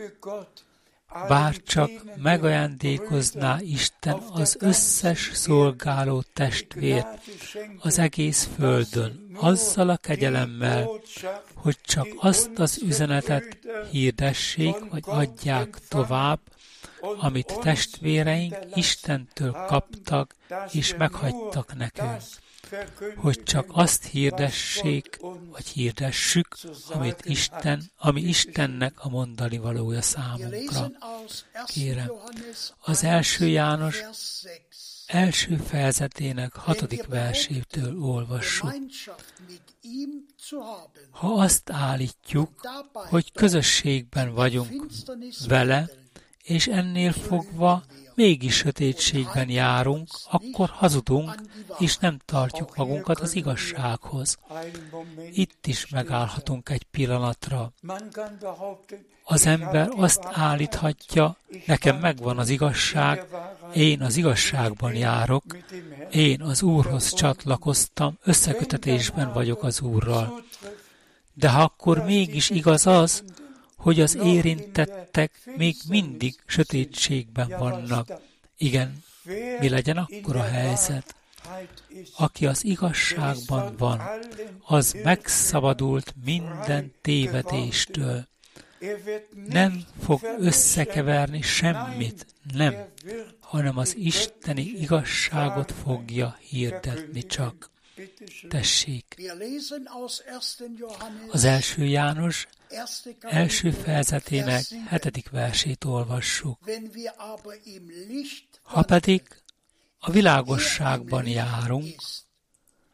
Bár 1.29 1.57
csak 1.63 1.91
megajándékozná 2.17 3.57
Isten 3.61 4.19
az 4.33 4.57
összes 4.61 5.31
szolgáló 5.33 6.25
testvért 6.33 7.09
az 7.79 7.99
egész 7.99 8.49
földön, 8.57 9.31
azzal 9.35 9.89
a 9.89 9.97
kegyelemmel, 9.97 10.89
hogy 11.55 11.77
csak 11.85 12.07
azt 12.17 12.51
az 12.59 12.81
üzenetet 12.83 13.59
hirdessék, 13.91 14.75
vagy 14.91 15.03
adják 15.07 15.79
tovább, 15.89 16.41
amit 17.21 17.59
testvéreink 17.61 18.57
Istentől 18.75 19.53
kaptak 19.53 20.35
és 20.73 20.95
meghagytak 20.97 21.77
nekünk 21.77 22.21
hogy 23.17 23.43
csak 23.43 23.67
azt 23.69 24.05
hirdessék, 24.05 25.19
vagy 25.51 25.67
hirdessük, 25.67 26.57
amit 26.89 27.25
Isten, 27.25 27.91
ami 27.99 28.21
Istennek 28.21 28.93
a 28.97 29.09
mondani 29.09 29.59
valója 29.59 30.03
számunkra. 30.03 30.91
Kérem, 31.67 32.11
az 32.79 33.05
első 33.05 33.47
János 33.47 34.05
első 35.07 35.57
fejezetének 35.57 36.55
hatodik 36.55 37.07
versétől 37.07 38.03
olvassuk. 38.03 38.75
Ha 41.11 41.33
azt 41.33 41.71
állítjuk, 41.71 42.51
hogy 42.93 43.33
közösségben 43.33 44.35
vagyunk 44.35 44.87
vele, 45.49 45.91
és 46.43 46.67
ennél 46.67 47.13
fogva 47.13 47.85
mégis 48.17 48.55
sötétségben 48.55 49.49
járunk, 49.49 50.09
akkor 50.31 50.69
hazudunk, 50.69 51.35
és 51.79 51.97
nem 51.97 52.19
tartjuk 52.25 52.77
magunkat 52.77 53.21
az 53.21 53.35
igazsághoz. 53.35 54.39
Itt 55.33 55.67
is 55.67 55.89
megállhatunk 55.89 56.69
egy 56.69 56.83
pillanatra. 56.83 57.73
Az 59.25 59.47
ember 59.47 59.89
azt 59.97 60.29
állíthatja, 60.33 61.37
nekem 61.67 61.97
megvan 61.97 62.39
az 62.39 62.49
igazság, 62.49 63.27
én 63.75 64.03
az 64.03 64.17
igazságban 64.17 64.95
járok, 64.95 65.45
én 66.11 66.43
az 66.43 66.63
Úrhoz 66.63 67.13
csatlakoztam, 67.13 68.19
összekötetésben 68.23 69.33
vagyok 69.33 69.63
az 69.63 69.81
Úrral. 69.81 70.45
De 71.35 71.49
ha 71.49 71.63
akkor 71.63 72.05
mégis 72.05 72.51
igaz 72.51 72.87
az, 72.87 73.25
hogy 73.87 74.01
az 74.01 74.17
érintettek 74.17 75.41
még 75.57 75.77
mindig 75.89 76.35
sötétségben 76.47 77.49
vannak. 77.49 78.09
Igen, 78.57 79.03
mi 79.61 79.69
legyen 79.69 79.97
akkor 79.97 80.37
a 80.37 80.43
helyzet? 80.43 81.15
Aki 82.17 82.47
az 82.47 82.65
igazságban 82.65 83.75
van, 83.79 84.01
az 84.65 84.97
megszabadult 85.03 86.15
minden 86.25 86.93
tévedéstől. 87.01 88.27
Nem 89.49 89.85
fog 90.03 90.21
összekeverni 90.39 91.43
semmit, 91.43 92.27
nem, 92.53 92.75
hanem 93.41 93.79
az 93.79 93.97
isteni 93.97 94.63
igazságot 94.63 95.73
fogja 95.73 96.37
hirdetni 96.41 97.27
csak. 97.27 97.71
Tessék, 98.49 99.17
az 101.31 101.45
első 101.45 101.85
János 101.85 102.47
első 103.21 103.71
fejezetének 103.71 104.65
hetedik 104.87 105.31
versét 105.31 105.85
olvassuk. 105.85 106.59
Ha 108.63 108.83
pedig 108.83 109.23
a 109.99 110.11
világosságban 110.11 111.27
járunk, 111.27 111.95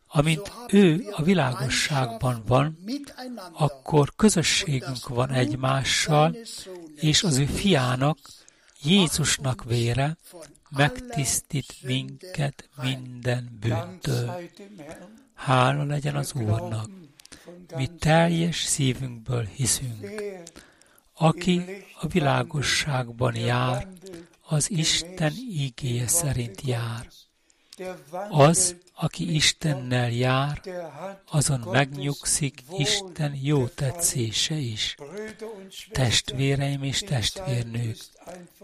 amint 0.07 0.53
ő 0.68 1.09
a 1.11 1.22
világosságban 1.22 2.42
van, 2.46 2.78
akkor 3.53 4.12
közösségünk 4.16 5.09
van 5.09 5.30
egymással, 5.30 6.36
és 6.94 7.22
az 7.22 7.36
ő 7.36 7.46
fiának, 7.46 8.18
Jézusnak 8.82 9.64
vére 9.64 10.16
megtisztít 10.77 11.75
minket 11.83 12.68
minden 12.83 13.59
bűntől. 13.61 14.41
Hála 15.35 15.85
legyen 15.85 16.16
az 16.16 16.33
Úrnak! 16.35 16.91
Mi 17.77 17.87
teljes 17.99 18.62
szívünkből 18.62 19.45
hiszünk. 19.45 20.23
Aki 21.14 21.62
a 22.01 22.07
világosságban 22.07 23.37
jár, 23.37 23.89
az 24.41 24.70
Isten 24.70 25.33
ígéje 25.37 26.07
szerint 26.07 26.61
jár. 26.61 27.09
Az, 28.29 28.77
aki 28.95 29.35
Istennel 29.35 30.11
jár, 30.11 30.61
azon 31.31 31.61
megnyugszik 31.61 32.62
Isten 32.77 33.39
jó 33.43 33.66
tetszése 33.66 34.55
is. 34.55 34.95
Testvéreim 35.91 36.83
és 36.83 36.99
testvérnők, 36.99 37.97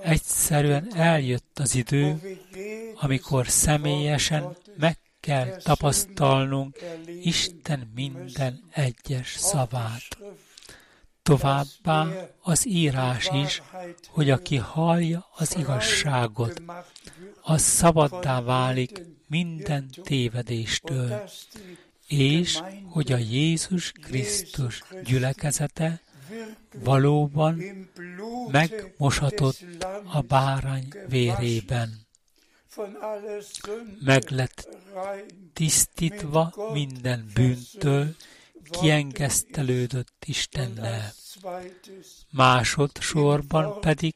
egyszerűen 0.01 0.95
eljött 0.95 1.59
az 1.59 1.75
idő, 1.75 2.39
amikor 2.95 3.49
személyesen 3.49 4.57
meg 4.77 4.99
kell 5.21 5.57
tapasztalnunk 5.57 6.79
Isten 7.23 7.91
minden 7.95 8.63
egyes 8.71 9.35
szavát. 9.39 10.19
Továbbá 11.29 12.31
az 12.43 12.67
írás 12.67 13.29
is, 13.33 13.63
hogy 14.09 14.31
aki 14.31 14.57
hallja 14.57 15.29
az 15.37 15.57
igazságot, 15.57 16.63
az 17.43 17.63
szabaddá 17.63 18.41
válik 18.41 19.03
minden 19.27 19.91
tévedéstől, 20.03 21.23
és 22.07 22.61
hogy 22.91 23.13
a 23.13 23.17
Jézus 23.17 23.93
Krisztus 23.93 24.83
gyülekezete 25.05 26.01
valóban 26.75 27.63
megmosatott 28.51 29.61
a 30.13 30.21
bárány 30.21 30.89
vérében. 31.09 32.07
Meg 34.01 34.31
lett 34.31 34.69
tisztítva 35.53 36.55
minden 36.73 37.31
bűntől, 37.35 38.15
kiengesztelődött 38.71 40.25
Istennel. 40.27 41.13
Másodszorban 42.31 43.81
pedig 43.81 44.15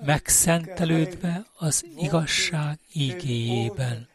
megszentelődve 0.00 1.46
az 1.56 1.84
igazság 1.96 2.78
ígéjében, 2.92 4.08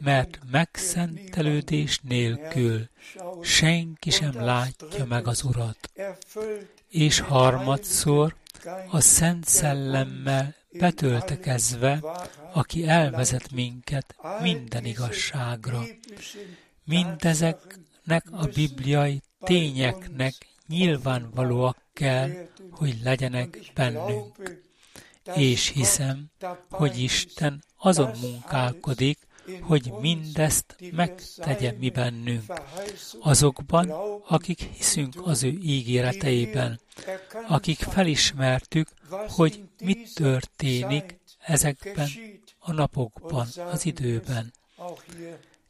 mert 0.00 0.38
megszentelődés 0.50 2.00
nélkül 2.02 2.88
senki 3.42 4.10
sem 4.10 4.44
látja 4.44 5.04
meg 5.04 5.26
az 5.26 5.42
Urat. 5.42 5.90
És 6.88 7.18
harmadszor 7.18 8.34
a 8.90 9.00
Szent 9.00 9.44
Szellemmel 9.44 10.54
betöltekezve, 10.70 12.00
aki 12.52 12.88
elvezet 12.88 13.50
minket 13.50 14.14
minden 14.40 14.84
igazságra. 14.84 15.82
Mindezeknek 18.04 18.24
a 18.32 18.46
bibliai 18.54 19.22
tényeknek 19.38 20.34
nyilvánvalóak 20.66 21.76
kell, 21.92 22.30
hogy 22.70 23.00
legyenek 23.02 23.58
bennünk. 23.74 24.60
És 25.34 25.68
hiszem, 25.68 26.30
hogy 26.70 26.98
Isten 26.98 27.64
azon 27.76 28.10
munkálkodik, 28.20 29.18
hogy 29.60 29.92
mindezt 30.00 30.76
megtegye 30.92 31.72
mi 31.78 31.90
bennünk, 31.90 32.52
azokban, 33.20 33.90
akik 34.28 34.60
hiszünk 34.60 35.14
az 35.26 35.42
ő 35.42 35.58
ígéreteiben, 35.62 36.80
akik 37.48 37.78
felismertük, 37.78 38.88
hogy 39.28 39.64
mit 39.82 40.14
történik 40.14 41.18
ezekben 41.38 42.08
a 42.58 42.72
napokban, 42.72 43.46
az 43.70 43.86
időben. 43.86 44.52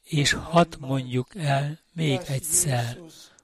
És 0.03 0.33
hadd 0.33 0.75
mondjuk 0.79 1.35
el 1.35 1.84
még 1.95 2.21
egyszer, 2.27 2.99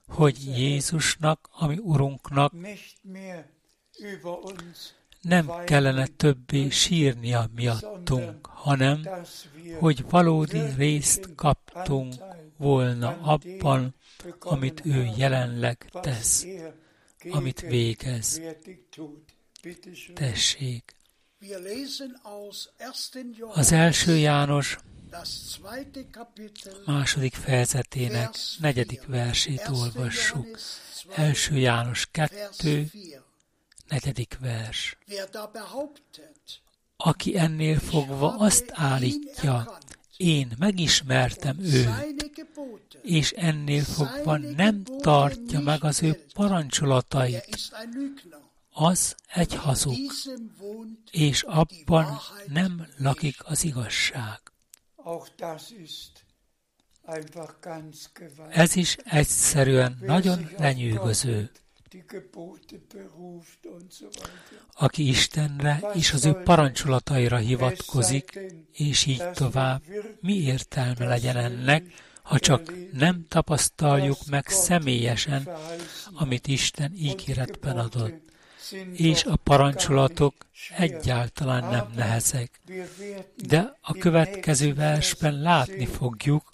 hogy 0.07 0.57
Jézusnak, 0.57 1.49
ami 1.51 1.77
Urunknak 1.77 2.53
nem 5.21 5.51
kellene 5.65 6.07
többé 6.07 6.69
sírnia 6.69 7.49
miattunk, 7.55 8.45
hanem 8.45 9.07
hogy 9.79 10.05
valódi 10.09 10.61
részt 10.77 11.35
kaptunk 11.35 12.13
volna 12.57 13.17
abban, 13.21 13.95
amit 14.39 14.81
ő 14.85 15.09
jelenleg 15.17 15.89
tesz, 16.01 16.45
amit 17.29 17.61
végez. 17.61 18.41
Tessék! 20.13 20.95
Az 23.53 23.71
első 23.71 24.17
János 24.17 24.77
második 26.85 27.33
fejezetének 27.33 28.35
negyedik 28.59 29.05
versét 29.05 29.67
olvassuk. 29.71 30.57
Első 31.15 31.57
János 31.57 32.07
2, 32.11 32.91
negyedik 33.87 34.37
vers. 34.39 34.97
Aki 36.97 37.37
ennél 37.37 37.79
fogva 37.79 38.35
azt 38.37 38.65
állítja, 38.73 39.77
én 40.17 40.51
megismertem 40.57 41.59
őt, 41.59 42.29
és 43.01 43.31
ennél 43.31 43.83
fogva 43.83 44.37
nem 44.37 44.83
tartja 44.83 45.59
meg 45.59 45.83
az 45.83 46.03
ő 46.03 46.25
parancsolatait, 46.33 47.71
az 48.73 49.15
egy 49.27 49.55
hazug, 49.55 50.11
és 51.11 51.43
abban 51.43 52.19
nem 52.47 52.87
lakik 52.97 53.37
az 53.43 53.63
igazság. 53.63 54.50
Ez 58.49 58.75
is 58.75 58.97
egyszerűen 59.03 59.97
nagyon 60.01 60.49
lenyűgöző. 60.57 61.51
Aki 64.73 65.07
Istenre 65.07 65.79
és 65.93 66.13
az 66.13 66.25
ő 66.25 66.33
parancsolataira 66.33 67.37
hivatkozik, 67.37 68.39
és 68.71 69.05
így 69.05 69.31
tovább, 69.31 69.81
mi 70.19 70.33
értelme 70.33 71.05
legyen 71.05 71.37
ennek, 71.37 71.83
ha 72.21 72.39
csak 72.39 72.73
nem 72.91 73.25
tapasztaljuk 73.27 74.25
meg 74.29 74.47
személyesen, 74.47 75.49
amit 76.13 76.47
Isten 76.47 76.93
ígéretben 76.95 77.77
adott 77.77 78.30
és 78.93 79.23
a 79.23 79.35
parancsolatok 79.35 80.33
egyáltalán 80.77 81.69
nem 81.69 81.91
nehezek. 81.95 82.59
De 83.35 83.77
a 83.81 83.93
következő 83.93 84.73
versben 84.73 85.41
látni 85.41 85.85
fogjuk, 85.85 86.49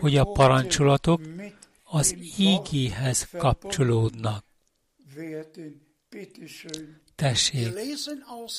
hogy 0.00 0.16
a 0.16 0.24
parancsolatok 0.24 1.20
az 1.84 2.16
ígéhez 2.38 3.28
kapcsolódnak. 3.38 4.44
Tessék, 7.14 7.72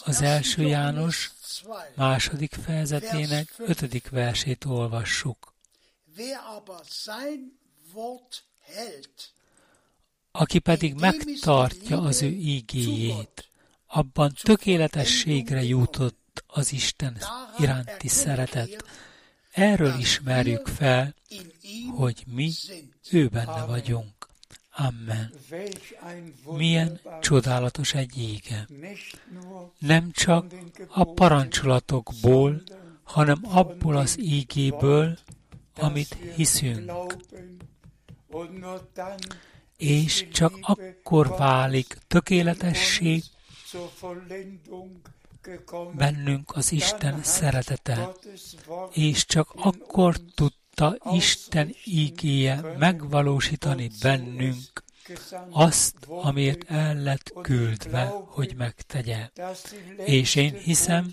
az 0.04 0.22
első 0.22 0.62
János 0.62 1.32
második 1.96 2.54
fejezetének 2.54 3.54
ötödik 3.58 4.10
versét 4.10 4.66
olvassuk. 4.66 5.54
Aki 10.38 10.60
pedig 10.60 10.94
megtartja 10.94 12.02
az 12.02 12.22
ő 12.22 12.28
ígéjét, 12.28 13.50
abban 13.88 14.34
tökéletességre 14.44 15.64
jutott 15.64 16.44
az 16.48 16.72
Isten 16.72 17.18
iránti 17.60 18.08
szeretet. 18.08 18.84
Erről 19.52 19.94
ismerjük 20.00 20.68
fel, 20.68 21.16
hogy 21.96 22.24
mi 22.28 22.52
ő 23.12 23.28
benne 23.28 23.66
vagyunk. 23.66 24.30
Amen. 24.72 25.34
Milyen 26.46 27.00
csodálatos 27.22 27.94
egy 27.94 28.18
ége. 28.18 28.68
Nem 29.80 30.12
csak 30.12 30.54
a 30.88 31.04
parancsolatokból, 31.04 32.62
hanem 33.04 33.40
abból 33.44 33.98
az 33.98 34.20
ígéből, 34.20 35.18
amit 35.76 36.18
hiszünk 36.36 36.92
és 39.78 40.28
csak 40.32 40.58
akkor 40.62 41.28
válik 41.28 41.98
tökéletessé 42.08 43.24
bennünk 45.94 46.56
az 46.56 46.72
Isten 46.72 47.24
szeretete, 47.24 48.12
és 48.92 49.26
csak 49.26 49.54
akkor 49.56 50.16
tudta 50.36 50.98
Isten 51.12 51.76
ígéje 51.86 52.76
megvalósítani 52.78 53.90
bennünk 54.02 54.84
azt, 55.50 55.96
amiért 56.08 56.72
el 56.72 56.96
lett 56.96 57.34
küldve, 57.42 58.06
hogy 58.26 58.56
megtegye. 58.56 59.30
És 60.06 60.36
én 60.36 60.54
hiszem, 60.54 61.12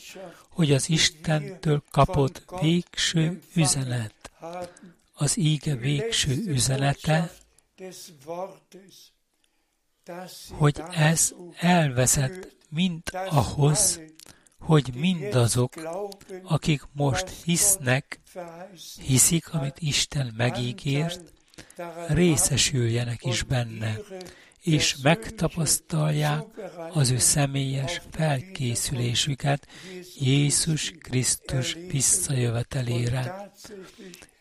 hogy 0.48 0.72
az 0.72 0.88
Istentől 0.88 1.82
kapott 1.90 2.44
végső 2.60 3.40
üzenet, 3.54 4.30
az 5.12 5.38
íge 5.38 5.74
végső 5.74 6.42
üzenete, 6.46 7.30
hogy 10.50 10.82
ez 10.90 11.34
elvezet 11.56 12.56
mind 12.68 13.02
ahhoz, 13.28 14.00
hogy 14.58 14.94
mindazok, 14.94 15.74
akik 16.42 16.82
most 16.92 17.28
hisznek, 17.44 18.20
hiszik, 19.00 19.52
amit 19.52 19.76
Isten 19.78 20.34
megígért, 20.36 21.32
részesüljenek 22.08 23.24
is 23.24 23.42
benne, 23.42 23.96
és 24.60 24.96
megtapasztalják 25.02 26.44
az 26.92 27.10
ő 27.10 27.18
személyes 27.18 28.00
felkészülésüket 28.10 29.68
Jézus 30.18 30.90
Krisztus 30.90 31.76
visszajövetelére, 31.90 33.52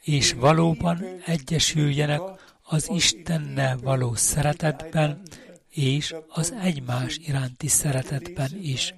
és 0.01 0.34
valóban 0.34 1.05
egyesüljenek 1.25 2.21
az 2.64 2.89
Istennel 2.89 3.78
való 3.78 4.16
szeretetben 4.16 5.22
és 5.70 6.16
az 6.28 6.53
egymás 6.61 7.18
iránti 7.18 7.68
szeretetben 7.68 8.51
is. 8.61 8.93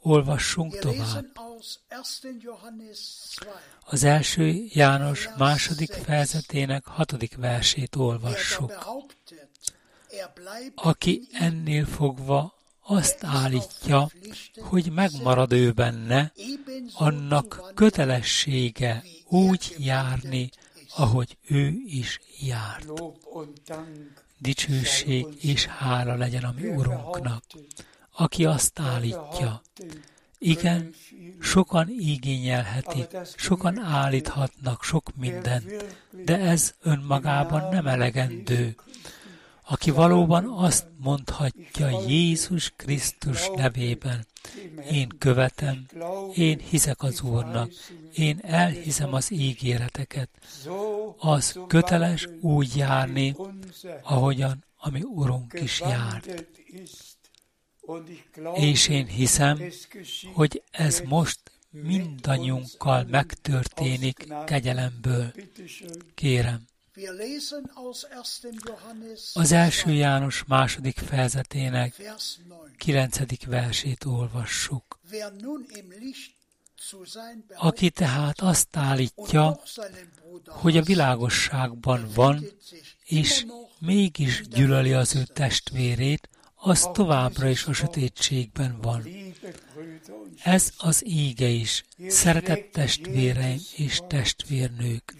Olvassunk 0.00 0.78
tovább. 0.78 1.24
Az 3.84 4.04
első 4.04 4.64
János 4.68 5.28
második 5.36 5.92
fejezetének 5.92 6.86
hatodik 6.86 7.36
versét 7.36 7.96
olvassuk. 7.96 8.72
Aki 10.74 11.28
ennél 11.32 11.84
fogva 11.84 12.54
azt 12.82 13.24
állítja, 13.24 14.10
hogy 14.60 14.92
megmarad 14.92 15.52
ő 15.52 15.72
benne, 15.72 16.32
annak 16.94 17.72
kötelessége 17.74 19.02
úgy 19.28 19.74
járni, 19.78 20.50
ahogy 20.96 21.36
ő 21.48 21.74
is 21.86 22.20
járt. 22.40 22.86
Dicsőség 24.38 25.26
és 25.40 25.66
hála 25.66 26.14
legyen 26.14 26.44
a 26.44 26.54
mi 26.56 26.68
Urunknak, 26.68 27.42
aki 28.12 28.44
azt 28.44 28.78
állítja. 28.78 29.62
Igen, 30.38 30.94
sokan 31.40 31.88
igényelhetik, 31.88 33.16
sokan 33.36 33.78
állíthatnak 33.78 34.82
sok 34.82 35.16
mindent, 35.16 35.84
de 36.24 36.38
ez 36.38 36.74
önmagában 36.82 37.68
nem 37.74 37.86
elegendő 37.86 38.76
aki 39.68 39.90
valóban 39.90 40.44
azt 40.44 40.86
mondhatja 40.96 42.02
Jézus 42.06 42.72
Krisztus 42.76 43.50
nevében, 43.54 44.26
én 44.90 45.08
követem, 45.18 45.86
én 46.34 46.58
hiszek 46.58 47.02
az 47.02 47.22
Úrnak, 47.22 47.70
én 48.14 48.38
elhiszem 48.42 49.14
az 49.14 49.32
ígéreteket, 49.32 50.30
az 51.18 51.60
köteles 51.66 52.28
úgy 52.40 52.76
járni, 52.76 53.36
ahogyan 54.02 54.64
a 54.76 54.90
mi 54.90 55.02
Urunk 55.02 55.58
is 55.62 55.80
járt. 55.80 56.46
És 58.54 58.88
én 58.88 59.06
hiszem, 59.06 59.62
hogy 60.32 60.62
ez 60.70 61.00
most 61.00 61.40
mindannyiunkkal 61.70 63.04
megtörténik 63.10 64.26
kegyelemből. 64.44 65.32
Kérem, 66.14 66.64
az 69.34 69.52
első 69.52 69.90
János 69.90 70.44
második 70.46 70.98
fejezetének 70.98 72.02
kilencedik 72.76 73.46
versét 73.46 74.04
olvassuk. 74.04 74.98
Aki 77.54 77.90
tehát 77.90 78.40
azt 78.40 78.76
állítja, 78.76 79.60
hogy 80.46 80.76
a 80.76 80.82
világosságban 80.82 82.08
van, 82.14 82.44
és 83.04 83.46
mégis 83.78 84.48
gyűlöli 84.48 84.92
az 84.92 85.14
ő 85.14 85.24
testvérét, 85.24 86.28
az 86.66 86.88
továbbra 86.92 87.48
is 87.48 87.64
a 87.64 87.72
sötétségben 87.72 88.78
van. 88.82 89.02
Ez 90.42 90.72
az 90.78 91.06
íge 91.06 91.46
is, 91.46 91.84
szeretett 92.08 92.72
testvéreim 92.72 93.60
és 93.76 94.00
testvérnők. 94.08 95.14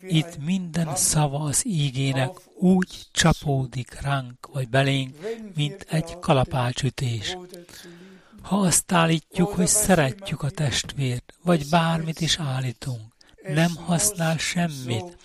Itt 0.00 0.38
minden 0.44 0.96
szava 0.96 1.38
az 1.38 1.66
ígének 1.66 2.30
úgy 2.54 3.06
csapódik 3.12 4.00
ránk 4.00 4.46
vagy 4.52 4.68
belénk, 4.68 5.16
mint 5.54 5.86
egy 5.88 6.18
kalapácsütés. 6.18 7.36
Ha 8.42 8.56
azt 8.56 8.92
állítjuk, 8.92 9.48
hogy 9.48 9.66
szeretjük 9.66 10.42
a 10.42 10.50
testvért, 10.50 11.34
vagy 11.42 11.68
bármit 11.68 12.20
is 12.20 12.38
állítunk, 12.38 13.15
nem 13.54 13.76
használ 13.76 14.38
semmit. 14.38 15.16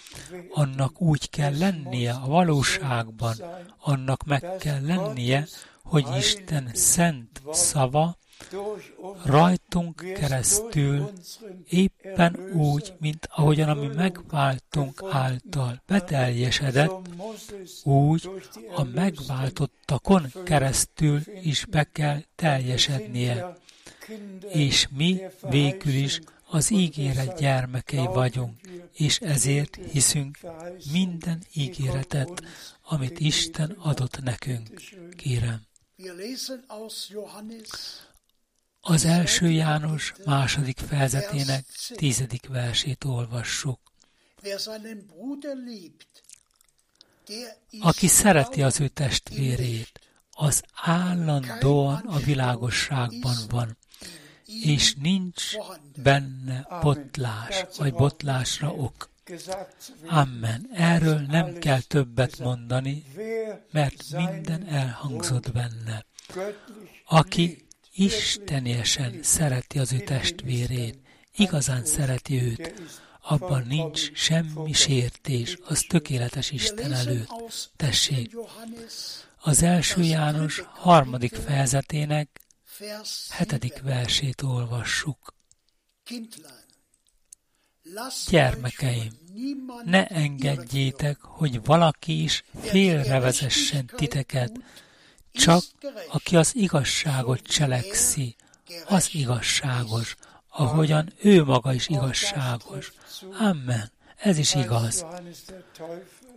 Annak 0.50 1.02
úgy 1.02 1.30
kell 1.30 1.58
lennie 1.58 2.12
a 2.12 2.28
valóságban, 2.28 3.36
annak 3.78 4.24
meg 4.24 4.46
kell 4.60 4.86
lennie, 4.86 5.48
hogy 5.84 6.06
Isten 6.18 6.70
szent 6.74 7.42
szava 7.52 8.20
rajtunk 9.26 9.96
keresztül 10.14 11.12
éppen 11.70 12.52
úgy, 12.54 12.94
mint 13.00 13.28
ahogyan 13.32 13.70
a 13.70 13.74
mi 13.74 13.88
megváltunk 13.88 15.04
által 15.10 15.84
beteljesedett, 15.86 16.92
úgy 17.84 18.30
a 18.76 18.84
megváltottakon 18.84 20.32
keresztül 20.44 21.22
is 21.42 21.66
be 21.66 21.84
kell 21.92 22.20
teljesednie. 22.36 23.58
És 24.50 24.88
mi 24.96 25.22
végül 25.50 25.94
is 25.94 26.20
az 26.52 26.72
ígéret 26.72 27.40
gyermekei 27.40 28.06
vagyunk, 28.06 28.60
és 28.94 29.20
ezért 29.20 29.80
hiszünk 29.92 30.40
minden 30.92 31.44
ígéretet, 31.54 32.44
amit 32.82 33.20
Isten 33.20 33.72
adott 33.72 34.22
nekünk. 34.22 34.82
Kérem. 35.16 35.62
Az 38.82 39.06
első 39.06 39.50
János 39.50 40.14
második 40.26 40.78
fejezetének 40.78 41.66
tizedik 41.96 42.48
versét 42.48 43.04
olvassuk. 43.04 43.80
Aki 47.80 48.08
szereti 48.08 48.62
az 48.62 48.80
ő 48.80 48.88
testvérét, 48.88 50.00
az 50.32 50.64
állandóan 50.74 52.00
a 52.06 52.18
világosságban 52.18 53.36
van, 53.50 53.78
és 54.64 54.96
nincs 54.96 55.44
benne 56.04 56.68
botlás, 56.82 57.66
vagy 57.78 57.94
botlásra 57.94 58.74
ok. 58.74 59.10
Amen. 60.08 60.70
Erről 60.74 61.20
nem 61.20 61.54
kell 61.54 61.82
többet 61.82 62.40
mondani, 62.40 63.04
mert 63.72 64.04
minden 64.12 64.68
elhangzott 64.68 65.52
benne. 65.52 66.06
Aki 67.06 67.66
isteniesen 67.94 69.20
szereti 69.22 69.80
az 69.80 69.94
ő 69.94 69.98
testvérét, 69.98 71.00
igazán 71.36 71.86
szereti 71.86 72.42
őt, 72.42 72.74
abban 73.22 73.64
nincs 73.68 74.14
semmi 74.14 74.74
sértés, 74.74 75.58
az 75.66 75.86
tökéletes 75.90 76.52
Isten 76.52 76.94
előtt. 76.94 77.30
Tessék, 77.76 78.36
az 79.42 79.64
első 79.64 80.02
János 80.02 80.64
harmadik 80.74 81.36
fejezetének 81.36 82.41
hetedik 83.30 83.82
versét 83.82 84.42
olvassuk. 84.42 85.34
Gyermekeim, 88.30 89.12
ne 89.86 90.08
engedjétek, 90.08 91.22
hogy 91.22 91.66
valaki 91.66 92.24
is 92.24 92.44
félrevezessen 92.62 93.86
titeket, 93.86 94.52
csak 95.32 95.64
aki 96.10 96.36
az 96.36 96.56
igazságot 96.56 97.42
cselekszi, 97.42 98.36
az 98.88 99.10
igazságos, 99.14 100.16
ahogyan 100.50 101.14
ő 101.22 101.44
maga 101.44 101.74
is 101.74 101.88
igazságos. 101.88 102.92
Amen. 103.40 103.92
Ez 104.18 104.38
is 104.38 104.56
igaz. 104.56 105.06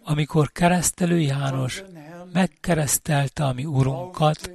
Amikor 0.03 0.53
keresztelő 0.53 1.21
János 1.21 1.83
megkeresztelte 2.33 3.45
a 3.45 3.53
mi 3.53 3.65
Urunkat, 3.65 4.51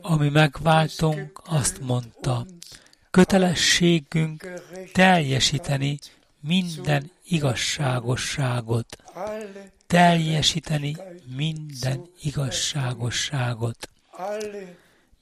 ami 0.00 0.28
megváltunk, 0.28 1.42
azt 1.44 1.80
mondta, 1.80 2.46
kötelességünk 3.10 4.62
teljesíteni 4.92 5.98
minden 6.40 7.10
igazságosságot, 7.24 8.96
teljesíteni 9.86 10.96
minden 11.36 12.08
igazságosságot. 12.22 13.88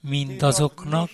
Mindazoknak, 0.00 1.10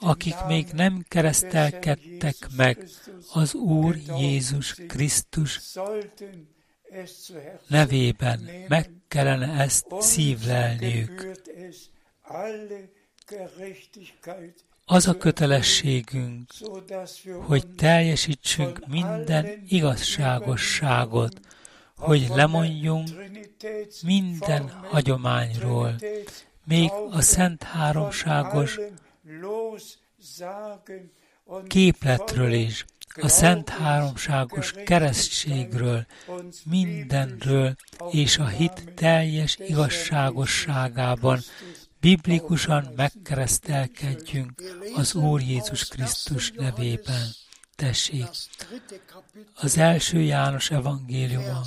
akik 0.00 0.34
még 0.46 0.66
nem 0.72 1.04
keresztelkedtek 1.08 2.36
meg 2.56 2.88
az 3.32 3.54
Úr 3.54 3.96
Jézus 4.18 4.74
Krisztus 4.74 5.60
nevében. 7.66 8.50
Meg 8.68 8.90
kellene 9.08 9.60
ezt 9.60 9.86
szívlelniük. 9.98 11.38
Az 14.84 15.08
a 15.08 15.16
kötelességünk, 15.16 16.50
hogy 17.46 17.66
teljesítsünk 17.66 18.86
minden 18.86 19.64
igazságosságot, 19.68 21.40
hogy 21.96 22.26
lemondjunk 22.28 23.08
minden 24.02 24.68
hagyományról, 24.68 25.94
még 26.64 26.90
a 27.10 27.20
Szent 27.20 27.62
Háromságos 27.62 28.78
képletről 31.66 32.52
is, 32.52 32.84
a 33.20 33.28
Szent 33.28 33.68
Háromságos 33.68 34.72
keresztségről, 34.72 36.06
mindenről 36.64 37.74
és 38.10 38.38
a 38.38 38.46
hit 38.46 38.92
teljes 38.94 39.56
igazságosságában 39.58 41.40
biblikusan 42.00 42.92
megkeresztelkedjünk 42.96 44.62
az 44.94 45.14
Úr 45.14 45.40
Jézus 45.40 45.88
Krisztus 45.88 46.52
nevében. 46.52 47.28
Tessék, 47.74 48.28
az 49.54 49.78
első 49.78 50.20
János 50.20 50.70
evangéliuma 50.70 51.62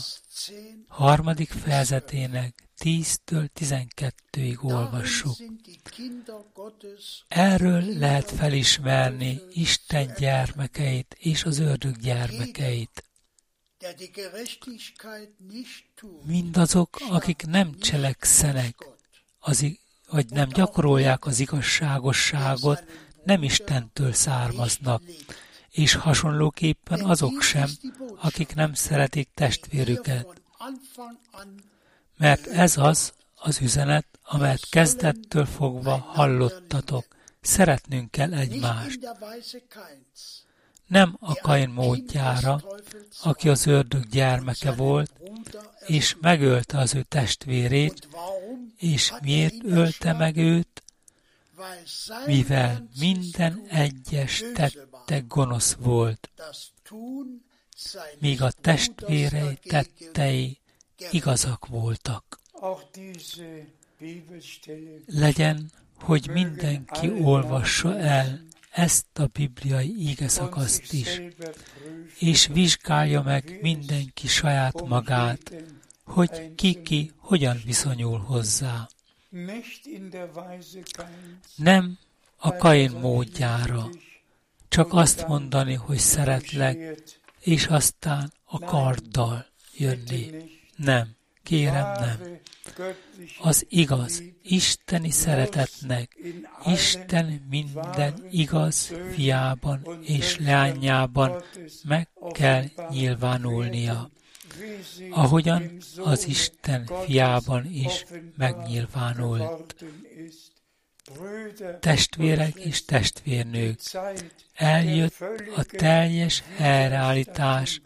harmadik 0.88 1.50
fejezetének 1.50 2.69
10-től 2.80 3.50
12-ig 3.60 4.62
olvassuk. 4.62 5.36
Erről 7.28 7.98
lehet 7.98 8.32
felismerni 8.32 9.42
Isten 9.54 10.14
gyermekeit 10.18 11.16
és 11.20 11.44
az 11.44 11.60
ördög 11.60 11.98
gyermekeit. 11.98 13.04
Mindazok, 16.26 16.98
akik 17.10 17.46
nem 17.46 17.80
cselekszenek, 17.80 18.76
az, 19.40 19.66
vagy 20.10 20.30
nem 20.30 20.50
gyakorolják 20.50 21.26
az 21.26 21.40
igazságosságot, 21.40 22.84
nem 23.24 23.44
Istentől 23.44 24.14
származnak, 24.14 25.02
és 25.70 25.94
hasonlóképpen 25.94 27.06
azok 27.06 27.42
sem, 27.42 27.70
akik 28.18 28.56
nem 28.56 28.74
szeretik 28.74 29.30
testvérüket. 29.34 30.42
Mert 32.20 32.48
ez 32.48 32.78
az 32.78 33.14
az 33.36 33.62
üzenet, 33.62 34.06
amelyet 34.24 34.70
kezdettől 34.70 35.46
fogva 35.46 35.98
hallottatok. 35.98 37.06
Szeretnünk 37.42 38.12
kell 38.12 38.34
egymást. 38.34 39.00
Nem 40.88 41.18
a 41.20 41.36
Kain 41.36 41.70
módjára, 41.70 42.62
aki 43.24 43.50
az 43.50 43.66
ördög 43.66 44.08
gyermeke 44.08 44.72
volt, 44.72 45.12
és 45.86 46.16
megölte 46.22 46.78
az 46.78 46.96
ő 46.96 47.02
testvérét, 47.02 48.08
és 48.78 49.14
miért 49.22 49.64
ölte 49.64 50.14
meg 50.14 50.38
őt? 50.38 50.84
Mivel 52.26 52.90
minden 53.00 53.66
egyes 53.70 54.44
tette 54.54 55.20
gonosz 55.28 55.74
volt, 55.74 56.30
míg 58.20 58.42
a 58.42 58.52
testvérei 58.52 59.60
tettei 59.64 60.59
igazak 61.12 61.68
voltak. 61.68 62.40
Legyen, 65.06 65.72
hogy 66.02 66.30
mindenki 66.34 67.12
olvassa 67.22 67.98
el 67.98 68.48
ezt 68.72 69.06
a 69.20 69.26
bibliai 69.26 69.96
ígeszakaszt 69.98 70.94
is, 70.94 71.22
és 72.20 72.48
vizsgálja 72.48 73.22
meg 73.22 73.60
mindenki 73.62 74.28
saját 74.28 74.88
magát, 74.88 75.54
hogy 76.04 76.56
ki-ki 76.56 77.12
hogyan 77.18 77.62
viszonyul 77.66 78.20
hozzá. 78.20 78.88
Nem 81.56 81.98
a 82.38 82.56
Kain 82.56 82.92
módjára, 82.92 83.90
csak 84.68 84.94
azt 84.94 85.28
mondani, 85.28 85.74
hogy 85.74 85.98
szeretlek, 85.98 87.04
és 87.40 87.66
aztán 87.66 88.34
a 88.46 88.60
karddal 88.60 89.46
jönni. 89.74 90.58
Nem, 90.84 91.16
kérem 91.44 91.92
nem. 92.00 92.40
Az 93.42 93.66
igaz, 93.70 94.24
isteni 94.44 95.10
szeretetnek, 95.10 96.18
Isten 96.66 97.46
minden 97.50 98.28
igaz 98.32 98.94
fiában 99.14 100.00
és 100.02 100.38
leányában 100.38 101.44
meg 101.88 102.10
kell 102.32 102.64
nyilvánulnia, 102.90 104.10
ahogyan 105.10 105.78
az 105.98 106.28
Isten 106.28 106.90
fiában 107.06 107.66
is 107.66 108.06
megnyilvánult. 108.38 109.76
Testvérek 111.80 112.56
és 112.56 112.86
testvérnők, 112.86 113.80
eljött 114.54 115.16
a 115.56 115.64
teljes 115.64 116.44
helyreállítás, 116.56 117.82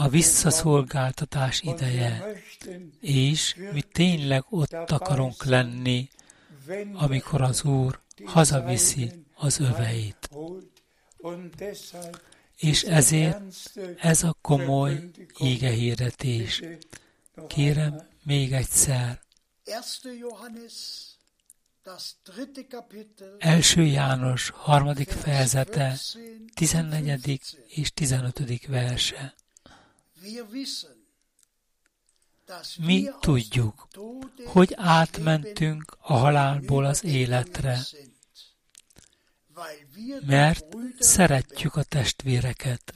a 0.00 0.08
visszaszolgáltatás 0.08 1.60
ideje, 1.60 2.42
és 3.00 3.56
mi 3.72 3.82
tényleg 3.82 4.44
ott 4.50 4.72
akarunk 4.72 5.44
lenni, 5.44 6.08
amikor 6.92 7.42
az 7.42 7.64
Úr 7.64 8.00
hazaviszi 8.24 9.24
az 9.34 9.60
öveit. 9.60 10.30
És 12.56 12.82
ezért 12.82 13.40
ez 13.98 14.22
a 14.22 14.36
komoly 14.40 15.10
ígehirdetés. 15.38 16.62
Kérem 17.46 18.02
még 18.22 18.52
egyszer. 18.52 19.20
Első 23.38 23.82
János 23.82 24.50
harmadik 24.50 25.10
fejezete, 25.10 25.98
14. 26.54 27.40
és 27.68 27.92
15. 27.92 28.66
verse. 28.66 29.34
Mi 32.78 33.08
tudjuk, 33.20 33.88
hogy 34.46 34.74
átmentünk 34.76 35.96
a 36.00 36.16
halálból 36.16 36.84
az 36.84 37.04
életre, 37.04 37.78
mert 40.26 40.76
szeretjük 40.98 41.76
a 41.76 41.82
testvéreket. 41.82 42.94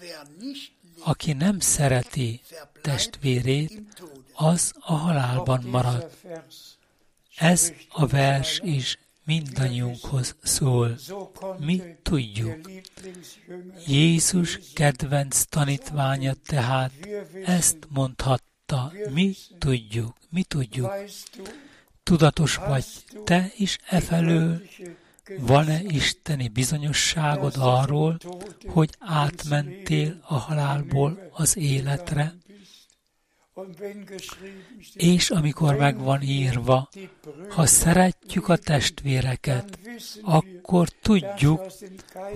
Aki 0.98 1.32
nem 1.32 1.60
szereti 1.60 2.42
testvérét, 2.82 3.82
az 4.34 4.72
a 4.78 4.94
halálban 4.94 5.62
marad. 5.64 6.10
Ez 7.36 7.72
a 7.88 8.06
vers 8.06 8.60
is 8.64 8.98
mindannyiunkhoz 9.24 10.36
szól. 10.42 10.98
Mi 11.58 11.82
tudjuk. 12.02 12.70
Jézus 13.86 14.58
kedvenc 14.74 15.44
tanítványa 15.44 16.34
tehát 16.46 16.92
ezt 17.44 17.76
mondhatta. 17.88 18.92
Mi 19.12 19.34
tudjuk. 19.58 20.16
Mi 20.30 20.42
tudjuk. 20.42 20.92
Tudatos 22.02 22.56
vagy 22.56 22.84
te 23.24 23.52
is 23.56 23.78
e 23.88 24.00
felől, 24.00 24.62
van-e 25.38 25.80
isteni 25.82 26.48
bizonyosságod 26.48 27.54
arról, 27.58 28.18
hogy 28.66 28.90
átmentél 28.98 30.20
a 30.22 30.34
halálból 30.34 31.28
az 31.32 31.56
életre? 31.56 32.34
És 34.94 35.30
amikor 35.30 35.76
meg 35.76 35.98
van 35.98 36.22
írva, 36.22 36.88
ha 37.48 37.66
szeretjük 37.66 38.48
a 38.48 38.56
testvéreket, 38.56 39.78
akkor 40.22 40.88
tudjuk, 40.88 41.66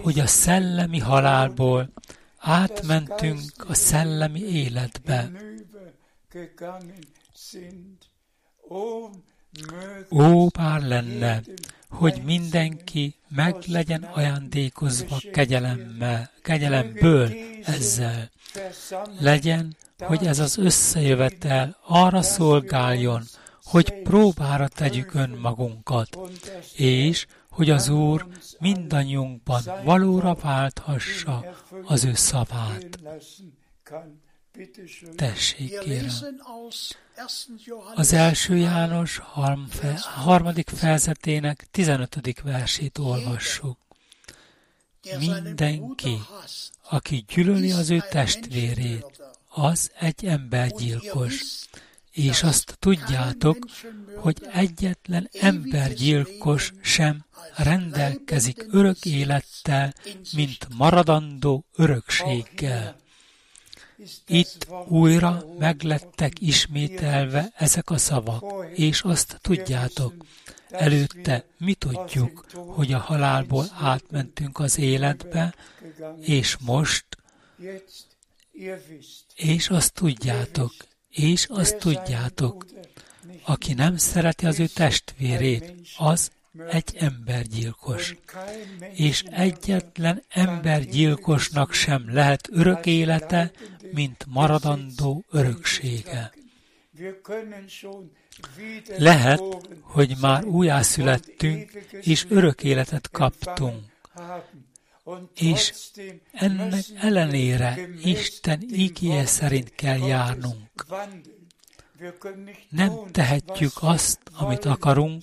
hogy 0.03 0.19
a 0.19 0.27
szellemi 0.27 0.99
halálból 0.99 1.93
átmentünk 2.39 3.41
a 3.69 3.75
szellemi 3.75 4.41
életbe. 4.41 5.31
Ó, 10.11 10.47
bár 10.47 10.83
lenne, 10.83 11.43
hogy 11.89 12.23
mindenki 12.25 13.15
meg 13.29 13.57
legyen 13.67 14.03
ajándékozva 14.03 15.21
kegyelemmel, 15.33 16.31
kegyelemből 16.43 17.33
ezzel. 17.65 18.31
Legyen 19.21 19.77
hogy 19.99 20.27
ez 20.27 20.39
az 20.39 20.57
összejövetel 20.57 21.77
arra 21.87 22.23
szolgáljon, 22.23 23.23
hogy 23.65 24.03
próbára 24.03 24.69
tegyük 24.69 25.15
önmagunkat, 25.15 26.19
és 26.75 27.27
hogy 27.51 27.71
az 27.71 27.89
Úr 27.89 28.27
mindannyiunkban 28.59 29.63
valóra 29.85 30.35
válthassa 30.35 31.55
az 31.85 32.05
ő 32.05 32.15
szavát. 32.15 32.99
Tessék, 35.17 35.79
kérem. 35.79 36.09
Az 37.95 38.13
első 38.13 38.57
János 38.57 39.21
harmadik 40.03 40.69
fejezetének 40.69 41.67
15. 41.71 42.41
versét 42.43 42.99
olvassuk. 42.99 43.79
Mindenki, 45.19 46.19
aki 46.91 47.25
gyűlöli 47.29 47.73
az 47.73 47.91
ő 47.91 48.03
testvérét, 48.11 49.18
az 49.59 49.91
egy 49.99 50.25
embergyilkos. 50.25 51.45
És 52.13 52.43
azt 52.43 52.77
tudjátok, 52.79 53.67
hogy 54.17 54.37
egyetlen 54.53 55.29
embergyilkos 55.41 56.73
sem 56.83 57.25
rendelkezik 57.57 58.67
örök 58.71 59.05
élettel, 59.05 59.95
mint 60.35 60.67
maradandó 60.77 61.65
örökséggel. 61.77 62.97
Itt 64.27 64.67
újra 64.89 65.45
meglettek 65.59 66.41
ismételve 66.41 67.53
ezek 67.57 67.91
a 67.91 67.99
szavak, 67.99 68.45
és 68.75 69.03
azt 69.03 69.39
tudjátok, 69.43 70.15
előtte 70.71 71.45
mi 71.59 71.75
tudjuk, 71.75 72.47
hogy 72.53 72.93
a 72.93 72.99
halálból 72.99 73.67
átmentünk 73.81 74.59
az 74.59 74.79
életbe, 74.79 75.55
és 76.21 76.57
most 76.61 77.07
és 79.35 79.69
azt 79.69 79.95
tudjátok, 79.95 80.73
és 81.09 81.47
azt 81.51 81.77
tudjátok, 81.79 82.67
aki 83.45 83.75
nem 83.75 83.97
szereti 83.97 84.47
az 84.47 84.61
ő 84.61 84.67
testvérét, 84.67 85.75
az 85.97 86.31
egy 86.69 86.97
embergyilkos. 86.97 88.17
És 88.95 89.23
egyetlen 89.23 90.23
embergyilkosnak 90.29 91.73
sem 91.73 92.15
lehet 92.15 92.49
örök 92.53 92.87
élete, 92.87 93.51
mint 93.93 94.25
maradandó 94.29 95.25
öröksége. 95.31 96.33
Lehet, 98.97 99.43
hogy 99.81 100.17
már 100.21 100.45
újjászülettünk, 100.45 101.71
és 102.01 102.27
örök 102.29 102.65
életet 102.65 103.11
kaptunk. 103.11 103.85
És 105.35 105.73
ennek 106.33 106.85
ellenére 106.97 107.89
Isten 108.03 108.63
ígéje 108.73 109.27
szerint 109.27 109.75
kell 109.75 109.99
járnunk. 109.99 110.87
Nem 112.69 112.93
tehetjük 113.13 113.73
azt, 113.81 114.21
amit 114.33 114.65
akarunk, 114.65 115.23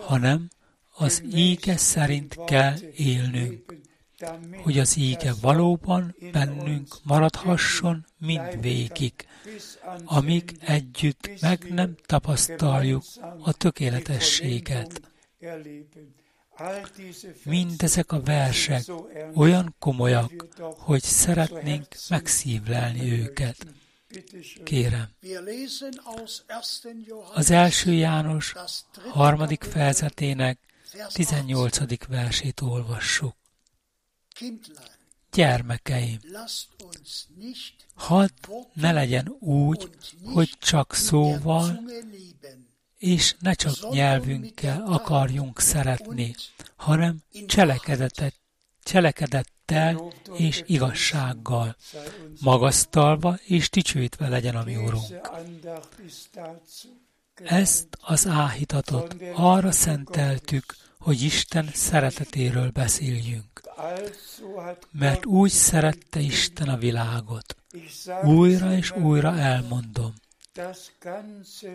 hanem 0.00 0.48
az 0.94 1.22
íge 1.34 1.76
szerint 1.76 2.44
kell 2.44 2.76
élnünk, 2.96 3.74
hogy 4.62 4.78
az 4.78 4.96
íge 4.96 5.32
valóban 5.40 6.16
bennünk 6.32 6.96
maradhasson 7.02 8.06
mind 8.18 8.60
végig, 8.60 9.12
amíg 10.04 10.56
együtt 10.60 11.40
meg 11.40 11.72
nem 11.74 11.94
tapasztaljuk 12.06 13.04
a 13.40 13.52
tökéletességet. 13.52 15.00
Mindezek 17.44 18.12
a 18.12 18.20
versek 18.20 18.82
olyan 19.34 19.74
komolyak, 19.78 20.32
hogy 20.78 21.02
szeretnénk 21.02 21.86
megszívlelni 22.08 23.12
őket. 23.12 23.66
Kérem, 24.64 25.08
az 27.34 27.50
első 27.50 27.92
János 27.92 28.54
harmadik 29.10 29.62
fejezetének 29.62 30.58
18. 31.12 32.06
versét 32.08 32.60
olvassuk. 32.60 33.36
Gyermekeim, 35.32 36.18
hadd 37.94 38.30
ne 38.72 38.92
legyen 38.92 39.36
úgy, 39.40 39.90
hogy 40.24 40.50
csak 40.58 40.94
szóval 40.94 41.80
és 43.02 43.34
ne 43.40 43.52
csak 43.54 43.90
nyelvünkkel 43.90 44.82
akarjunk 44.86 45.60
szeretni, 45.60 46.34
hanem 46.76 47.16
cselekedetet, 47.46 48.34
cselekedettel 48.82 50.12
és 50.36 50.62
igazsággal, 50.66 51.76
magasztalva 52.40 53.38
és 53.44 53.70
dicsőítve 53.70 54.28
legyen 54.28 54.56
a 54.56 54.64
mi 54.64 54.76
Úrunk. 54.76 55.30
Ezt 57.34 57.86
az 58.00 58.26
áhítatot 58.26 59.16
arra 59.34 59.72
szenteltük, 59.72 60.76
hogy 60.98 61.22
Isten 61.22 61.70
szeretetéről 61.72 62.70
beszéljünk. 62.70 63.60
Mert 64.90 65.26
úgy 65.26 65.50
szerette 65.50 66.20
Isten 66.20 66.68
a 66.68 66.76
világot. 66.76 67.56
Újra 68.24 68.72
és 68.72 68.90
újra 68.90 69.38
elmondom, 69.38 70.12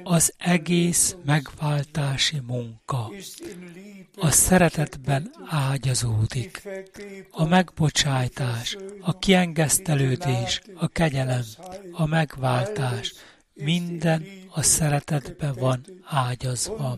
az 0.03 0.33
egész 0.37 1.15
megváltási 1.25 2.39
munka. 2.47 3.11
a 4.15 4.31
szeretetben 4.31 5.31
ágyazódik. 5.45 6.67
A 7.31 7.45
megbocsájtás, 7.45 8.77
a 9.01 9.19
kiengesztelődés, 9.19 10.61
a 10.75 10.87
kegyelem, 10.87 11.43
a 11.91 12.05
megváltás, 12.05 13.13
minden 13.53 14.25
a 14.49 14.61
szeretetben 14.61 15.53
van 15.53 15.85
ágyazva. 16.03 16.97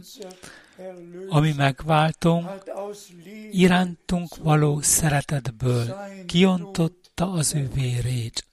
Ami 1.29 1.53
megváltunk, 1.57 2.49
irántunk 3.51 4.35
való 4.35 4.81
szeretetből 4.81 5.97
kiontotta 6.25 7.31
az 7.31 7.55
ő 7.55 7.69
vérét 7.73 8.48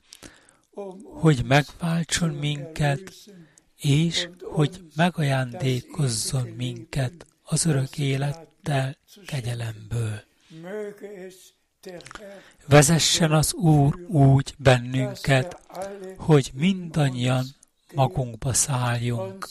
hogy 1.05 1.45
megváltson 1.45 2.29
minket, 2.31 3.13
és 3.77 4.29
hogy 4.43 4.85
megajándékozzon 4.97 6.47
minket 6.57 7.27
az 7.43 7.65
örök 7.65 7.99
élettel 7.99 8.97
kegyelemből. 9.27 10.23
Vezessen 12.67 13.33
az 13.33 13.55
Úr 13.55 14.07
úgy 14.09 14.55
bennünket, 14.59 15.61
hogy 16.17 16.51
mindannyian 16.55 17.47
magunkba 17.95 18.53
szálljunk. 18.53 19.49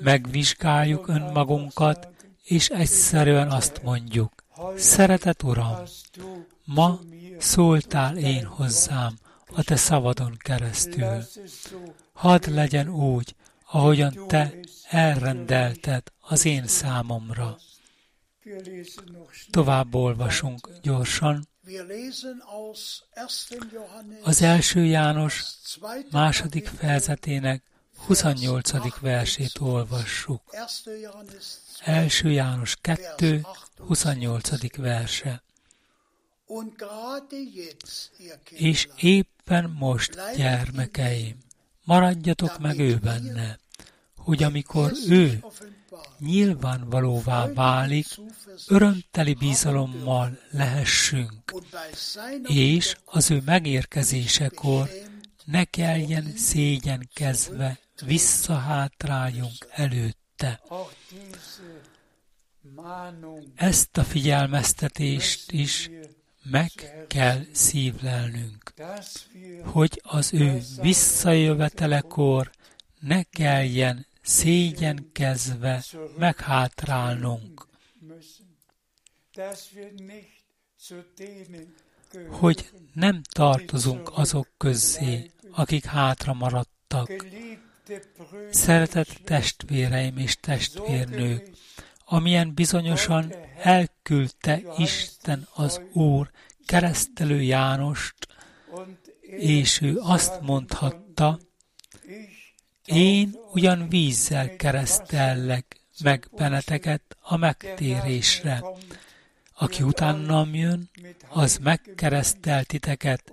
Megvizsgáljuk 0.00 1.08
önmagunkat, 1.08 2.08
és 2.42 2.68
egyszerűen 2.68 3.50
azt 3.50 3.82
mondjuk, 3.82 4.44
Szeretet 4.76 5.42
Uram, 5.42 5.76
ma 6.64 6.98
szóltál 7.38 8.16
én 8.16 8.44
hozzám, 8.44 9.18
a 9.56 9.62
te 9.62 9.76
szavadon 9.76 10.36
keresztül. 10.38 11.24
Hadd 12.12 12.50
legyen 12.50 12.88
úgy, 12.88 13.34
ahogyan 13.70 14.26
te 14.26 14.54
elrendelted 14.88 16.02
az 16.20 16.44
én 16.44 16.66
számomra. 16.66 17.58
Tovább 19.50 19.94
olvasunk 19.94 20.68
gyorsan. 20.82 21.48
Az 24.22 24.42
első 24.42 24.84
János 24.84 25.44
második 26.10 26.66
fejezetének 26.66 27.62
28. 27.96 28.98
versét 29.00 29.58
olvassuk. 29.58 30.42
Első 31.84 32.30
János 32.30 32.76
2, 32.80 33.40
28. 33.76 34.76
verse. 34.76 35.44
És 38.50 38.88
éppen 38.96 39.74
most, 39.78 40.36
gyermekeim, 40.36 41.36
maradjatok 41.84 42.58
meg 42.58 42.78
ő 42.78 42.96
benne, 42.96 43.58
hogy 44.16 44.42
amikor 44.42 44.92
ő 45.08 45.44
nyilvánvalóvá 46.18 47.52
válik, 47.52 48.06
örömteli 48.68 49.34
bizalommal 49.34 50.38
lehessünk, 50.50 51.54
és 52.42 52.96
az 53.04 53.30
ő 53.30 53.42
megérkezésekor 53.44 54.88
ne 55.44 55.64
kelljen 55.64 56.32
szégyenkezve 56.36 57.78
visszahátráljunk 58.04 59.66
előtte. 59.70 60.60
Ezt 63.54 63.96
a 63.96 64.04
figyelmeztetést 64.04 65.52
is 65.52 65.90
meg 66.50 66.70
kell 67.08 67.40
szívlelnünk, 67.52 68.72
hogy 69.64 70.00
az 70.04 70.34
ő 70.34 70.60
visszajövetelekor 70.80 72.50
ne 73.00 73.22
kelljen 73.22 74.06
szégyenkezve 74.22 75.84
meghátrálnunk, 76.18 77.66
hogy 82.28 82.70
nem 82.92 83.22
tartozunk 83.22 84.10
azok 84.12 84.48
közé, 84.56 85.30
akik 85.50 85.84
hátra 85.84 86.32
maradtak. 86.32 87.10
Szeretett 88.50 89.20
testvéreim 89.24 90.16
és 90.16 90.36
testvérnők, 90.36 91.50
amilyen 92.08 92.54
bizonyosan 92.54 93.34
elküldte 93.62 94.60
Isten 94.76 95.48
az 95.54 95.80
Úr 95.92 96.30
keresztelő 96.66 97.42
Jánost, 97.42 98.14
és 99.20 99.80
ő 99.80 99.98
azt 99.98 100.40
mondhatta, 100.40 101.38
én 102.84 103.36
ugyan 103.52 103.88
vízzel 103.88 104.56
keresztellek 104.56 105.80
meg 106.02 106.28
benneteket 106.36 107.16
a 107.20 107.36
megtérésre. 107.36 108.64
Aki 109.58 109.82
utánam 109.82 110.54
jön, 110.54 110.90
az 111.28 111.56
megkeresztel 111.56 112.64
titeket 112.64 113.32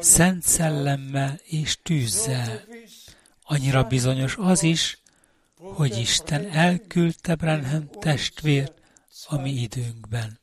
szent 0.00 0.42
szellemmel 0.42 1.40
és 1.44 1.78
tűzzel. 1.82 2.60
Annyira 3.42 3.84
bizonyos 3.84 4.36
az 4.38 4.62
is, 4.62 4.99
hogy 5.60 5.98
Isten 5.98 6.50
elküldte 6.50 7.34
Brenhem 7.34 7.88
testvért 7.88 8.80
a 9.26 9.40
mi 9.40 9.50
időnkben. 9.50 10.38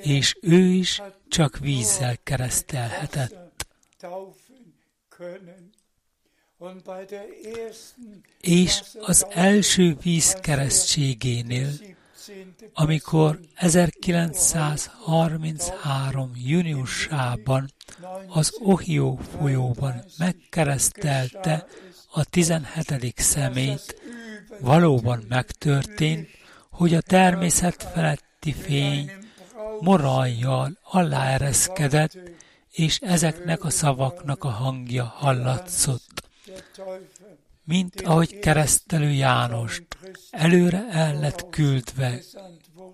És 0.00 0.36
ő 0.40 0.64
is 0.64 1.02
csak 1.28 1.58
vízzel 1.58 2.16
keresztelhetett. 2.22 3.66
És 8.40 8.82
az 9.00 9.26
első 9.30 9.96
víz 10.02 10.32
keresztségénél, 10.32 11.70
amikor 12.72 13.40
1933. 13.54 16.30
júniusában 16.34 17.72
az 18.28 18.54
Ohio 18.58 19.16
folyóban 19.38 20.04
megkeresztelte 20.18 21.66
a 22.12 22.24
17. 22.24 23.14
szemét, 23.16 24.02
valóban 24.60 25.24
megtörtént, 25.28 26.28
hogy 26.70 26.94
a 26.94 27.00
természet 27.00 27.88
feletti 27.92 28.52
fény 28.52 29.10
morajjal 29.80 30.78
aláereszkedett, 30.82 32.18
és 32.70 32.98
ezeknek 32.98 33.64
a 33.64 33.70
szavaknak 33.70 34.44
a 34.44 34.48
hangja 34.48 35.04
hallatszott. 35.04 36.28
Mint 37.70 38.00
ahogy 38.00 38.38
keresztelő 38.38 39.10
Jánost 39.10 39.84
előre 40.30 40.88
el 40.90 41.18
lett 41.20 41.50
küldve 41.50 42.20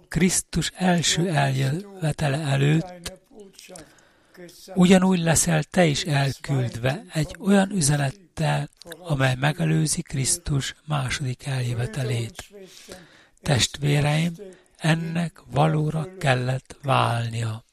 Krisztus 0.09 0.73
első 0.75 1.29
eljövetele 1.29 2.39
előtt, 2.39 3.13
ugyanúgy 4.75 5.19
leszel 5.19 5.63
te 5.63 5.85
is 5.85 6.03
elküldve 6.05 7.03
egy 7.13 7.37
olyan 7.39 7.71
üzenettel, 7.71 8.69
amely 8.99 9.35
megelőzi 9.35 10.03
Krisztus 10.03 10.75
második 10.85 11.47
eljövetelét. 11.47 12.45
Testvéreim, 13.43 14.33
ennek 14.77 15.43
valóra 15.51 16.17
kellett 16.19 16.77
válnia. 16.83 17.65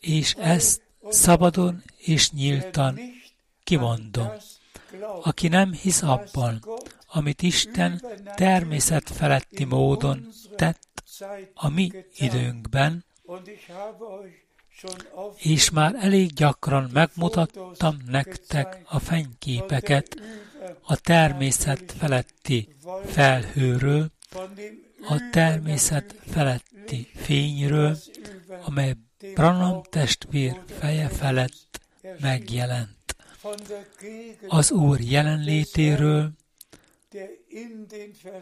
És 0.00 0.34
ezt 0.34 0.82
szabadon 1.08 1.82
és 1.96 2.30
nyíltan 2.30 2.98
kimondom. 3.64 4.28
Aki 5.22 5.48
nem 5.48 5.72
hisz 5.72 6.02
abban, 6.02 6.64
amit 7.06 7.42
Isten 7.42 8.02
természet 8.34 9.10
feletti 9.10 9.64
módon 9.64 10.28
tett 10.56 11.02
a 11.54 11.68
mi 11.68 11.90
időnkben, 12.16 13.04
és 15.36 15.70
már 15.70 15.94
elég 15.94 16.32
gyakran 16.32 16.90
megmutattam 16.92 17.96
nektek 18.06 18.80
a 18.84 18.98
fenyképeket 18.98 20.16
a 20.82 20.96
természet 20.96 21.94
feletti 21.98 22.76
felhőről, 23.06 24.10
a 25.08 25.28
természet 25.30 26.14
feletti 26.26 27.08
fényről, 27.14 27.96
amely 28.64 28.94
Branham 29.34 29.82
testvér 29.90 30.60
feje 30.78 31.08
felett 31.08 31.80
megjelent. 32.20 33.01
Az 34.48 34.70
Úr 34.70 35.00
jelenlétéről, 35.00 36.30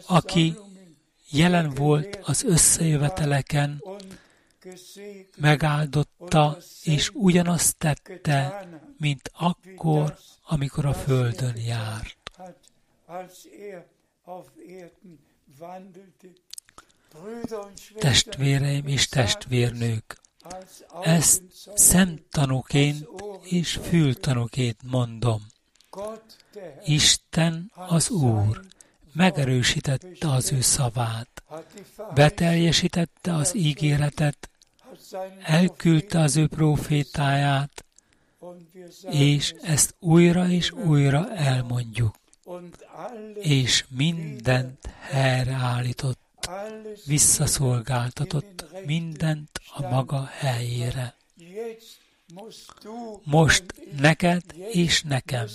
aki 0.07 0.57
jelen 1.29 1.69
volt 1.73 2.19
az 2.23 2.43
összejöveteleken, 2.43 3.83
megáldotta, 5.37 6.57
és 6.83 7.09
ugyanazt 7.13 7.77
tette, 7.77 8.67
mint 8.97 9.31
akkor, 9.33 10.17
amikor 10.43 10.85
a 10.85 10.93
földön 10.93 11.57
járt. 11.57 12.17
Testvéreim 17.95 18.87
és 18.87 19.07
testvérnők, 19.07 20.20
ezt 21.01 21.41
szemtanúként 21.75 23.07
és 23.41 23.79
fültanúként 23.83 24.77
mondom. 24.83 25.45
Isten 26.85 27.71
az 27.75 28.09
Úr 28.09 28.61
megerősítette 29.13 30.31
az 30.31 30.51
ő 30.51 30.61
szavát, 30.61 31.43
beteljesítette 32.13 33.33
az 33.33 33.55
ígéretet, 33.55 34.49
elküldte 35.43 36.19
az 36.19 36.37
ő 36.37 36.47
profétáját, 36.47 37.85
és 39.01 39.53
ezt 39.61 39.95
újra 39.99 40.47
és 40.47 40.71
újra 40.71 41.33
elmondjuk, 41.35 42.15
és 43.33 43.85
mindent 43.89 44.79
helyreállított 44.99 46.20
visszaszolgáltatott 47.05 48.65
mindent 48.85 49.49
a 49.75 49.81
maga 49.81 50.25
helyére. 50.25 51.15
Most 53.23 53.63
neked 53.97 54.43
és 54.71 55.01
nekem, 55.01 55.47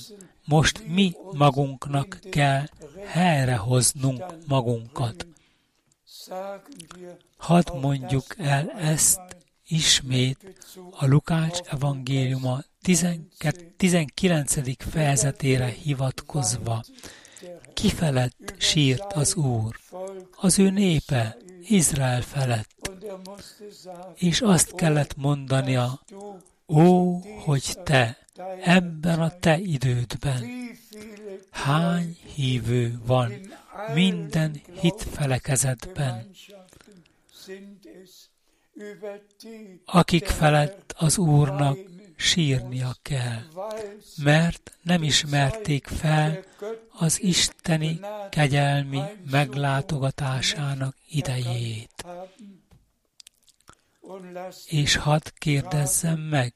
most 0.45 0.87
mi 0.87 1.15
magunknak 1.33 2.19
kell 2.31 2.65
helyrehoznunk 3.07 4.25
magunkat. 4.47 5.27
Hadd 7.37 7.77
mondjuk 7.81 8.35
el 8.39 8.71
ezt 8.71 9.21
ismét 9.69 10.39
a 10.91 11.07
Lukács 11.07 11.59
evangéliuma 11.61 12.63
19. 13.77 14.91
fejezetére 14.91 15.67
hivatkozva. 15.67 16.85
Kifelett 17.87 18.55
sírt 18.59 19.13
az 19.13 19.35
Úr, 19.35 19.77
az 20.37 20.59
ő 20.59 20.71
népe, 20.71 21.37
Izrael 21.69 22.23
felett. 22.23 22.91
És 24.15 24.41
azt 24.41 24.75
kellett 24.75 25.17
mondania, 25.17 26.01
ó, 26.69 27.19
hogy 27.45 27.79
te, 27.85 28.19
ebben 28.63 29.21
a 29.21 29.39
te 29.39 29.59
idődben, 29.59 30.45
hány 31.51 32.17
hívő 32.35 33.01
van 33.07 33.33
minden 33.95 34.61
hitfelekezetben, 34.81 36.31
akik 39.85 40.27
felett 40.27 40.95
az 40.99 41.19
Úrnak 41.19 41.79
sírnia 42.17 42.95
kell, 43.03 43.43
mert 44.23 44.79
nem 44.83 45.03
ismerték 45.03 45.87
fel 45.87 46.45
az 46.89 47.23
isteni 47.23 48.01
kegyelmi 48.31 49.01
meglátogatásának 49.31 50.97
idejét. 51.09 52.05
És 54.67 54.97
hadd 54.97 55.31
kérdezzem 55.39 56.21
meg, 56.21 56.55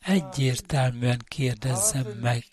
egyértelműen 0.00 1.20
kérdezzem 1.28 2.06
meg, 2.06 2.44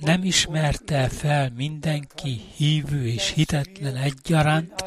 nem 0.00 0.24
ismerte 0.24 1.08
fel 1.08 1.50
mindenki 1.50 2.40
hívő 2.56 3.06
és 3.06 3.30
hitetlen 3.30 3.96
egyaránt, 3.96 4.84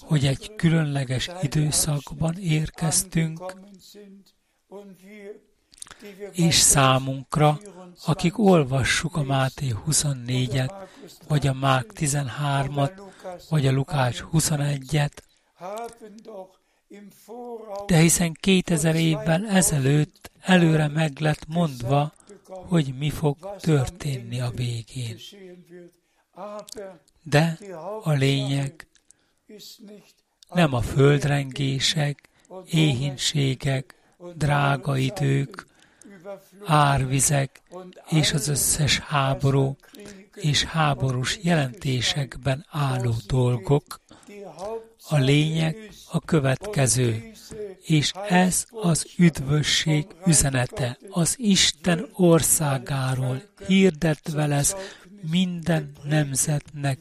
hogy 0.00 0.26
egy 0.26 0.54
különleges 0.56 1.30
időszakban 1.42 2.36
érkeztünk, 2.38 3.54
és 6.32 6.54
számunkra, 6.54 7.58
akik 8.06 8.38
olvassuk 8.38 9.16
a 9.16 9.22
Máté 9.22 9.74
24-et, 9.86 10.72
vagy 11.28 11.46
a 11.46 11.52
Mák 11.52 11.92
13-at, 11.94 13.00
vagy 13.48 13.66
a 13.66 13.72
Lukács 13.72 14.24
21-et, 14.32 15.12
de 17.86 17.96
hiszen 17.96 18.32
2000 18.40 18.94
évvel 18.94 19.46
ezelőtt 19.46 20.30
előre 20.40 20.88
meg 20.88 21.18
lett 21.18 21.46
mondva, 21.46 22.12
hogy 22.52 22.94
mi 22.98 23.10
fog 23.10 23.56
történni 23.58 24.40
a 24.40 24.50
végén. 24.50 25.16
De 27.22 27.58
a 28.02 28.12
lényeg 28.12 28.86
nem 30.48 30.74
a 30.74 30.80
földrengések, 30.80 32.28
éhínségek, 32.66 33.94
drága 34.34 34.96
idők, 34.96 35.66
árvizek 36.64 37.62
és 38.08 38.32
az 38.32 38.48
összes 38.48 38.98
háború 38.98 39.76
és 40.34 40.64
háborús 40.64 41.38
jelentésekben 41.42 42.66
álló 42.68 43.14
dolgok. 43.26 44.00
A 45.08 45.16
lényeg 45.16 45.90
a 46.10 46.20
következő, 46.20 47.32
és 47.82 48.12
ez 48.28 48.64
az 48.70 49.06
üdvösség 49.18 50.06
üzenete, 50.26 50.98
az 51.10 51.34
Isten 51.38 52.08
országáról 52.12 53.42
hirdetve 53.66 54.46
lesz 54.46 54.74
minden 55.30 55.92
nemzetnek, 56.02 56.98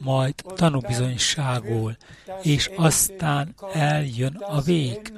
majd 0.00 0.34
tanúbizonyságul, 0.34 1.96
és 2.42 2.70
aztán 2.76 3.54
eljön 3.72 4.36
a 4.36 4.60
vég. 4.60 5.12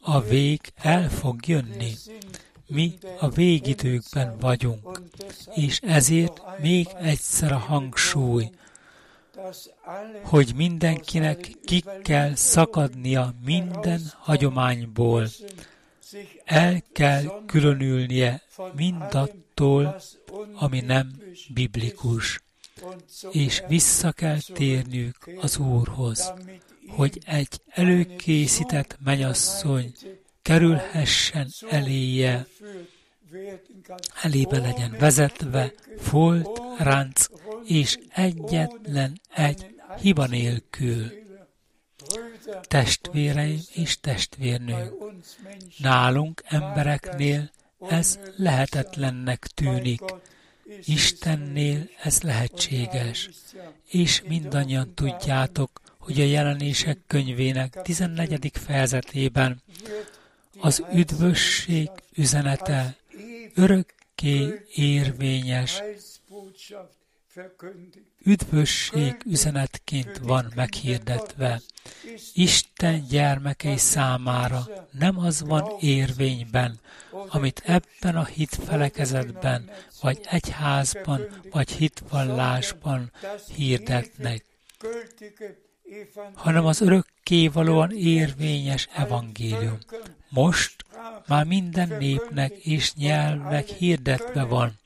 A 0.00 0.20
vég 0.20 0.60
el 0.76 1.10
fog 1.10 1.46
jönni. 1.46 1.92
Mi 2.66 2.94
a 3.18 3.28
végidőkben 3.28 4.36
vagyunk, 4.40 5.02
és 5.54 5.80
ezért 5.80 6.42
még 6.60 6.88
egyszer 7.00 7.52
a 7.52 7.58
hangsúly, 7.58 8.50
hogy 10.24 10.52
mindenkinek 10.56 11.50
ki 11.64 11.84
kell 12.02 12.34
szakadnia 12.34 13.34
minden 13.44 14.00
hagyományból, 14.18 15.28
el 16.44 16.82
kell 16.92 17.44
különülnie 17.46 18.42
mindattól, 18.76 20.00
ami 20.54 20.80
nem 20.80 21.22
biblikus, 21.54 22.40
és 23.30 23.62
vissza 23.68 24.12
kell 24.12 24.38
térniük 24.52 25.30
az 25.40 25.58
Úrhoz, 25.58 26.32
hogy 26.88 27.18
egy 27.26 27.60
előkészített 27.68 28.98
menyasszony 29.04 29.92
kerülhessen 30.42 31.48
eléje, 31.70 32.46
elébe 34.22 34.58
legyen 34.58 34.96
vezetve, 34.98 35.72
folt, 35.98 36.60
ránc 36.78 37.26
és 37.64 37.98
egyetlen 38.08 39.20
egy 39.34 39.74
hiba 40.00 40.26
nélkül. 40.26 41.12
Testvéreim 42.60 43.60
és 43.74 44.00
testvérnők, 44.00 44.92
nálunk 45.78 46.42
embereknél 46.44 47.50
ez 47.88 48.18
lehetetlennek 48.36 49.46
tűnik, 49.46 50.00
Istennél 50.84 51.88
ez 52.02 52.20
lehetséges, 52.20 53.30
és 53.88 54.22
mindannyian 54.28 54.94
tudjátok, 54.94 55.80
hogy 55.98 56.20
a 56.20 56.24
jelenések 56.24 56.98
könyvének 57.06 57.82
14. 57.82 58.50
fejezetében 58.52 59.62
az 60.60 60.82
üdvösség 60.94 61.90
üzenete 62.14 62.96
örökké 63.54 64.64
érvényes 64.74 65.82
üdvösség 68.24 69.16
üzenetként 69.26 70.18
van 70.18 70.52
meghirdetve. 70.54 71.60
Isten 72.34 73.06
gyermekei 73.08 73.76
számára 73.76 74.66
nem 74.90 75.18
az 75.18 75.42
van 75.42 75.76
érvényben, 75.80 76.80
amit 77.28 77.62
ebben 77.64 78.16
a 78.16 78.24
hitfelekezetben, 78.24 79.70
vagy 80.00 80.20
egyházban, 80.30 81.20
vagy 81.50 81.70
hitvallásban 81.70 83.12
hirdetnek, 83.54 84.44
hanem 86.34 86.66
az 86.66 86.80
örökkévalóan 86.80 87.90
érvényes 87.90 88.88
evangélium. 88.94 89.78
Most 90.28 90.84
már 91.26 91.44
minden 91.44 91.96
népnek 91.98 92.52
és 92.52 92.94
nyelvnek 92.94 93.68
hirdetve 93.68 94.42
van, 94.42 94.78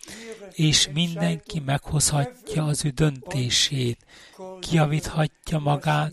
és 0.52 0.88
mindenki 0.92 1.60
meghozhatja 1.60 2.64
az 2.64 2.84
ő 2.84 2.88
döntését, 2.88 4.04
kiavíthatja 4.60 5.58
magát, 5.58 6.12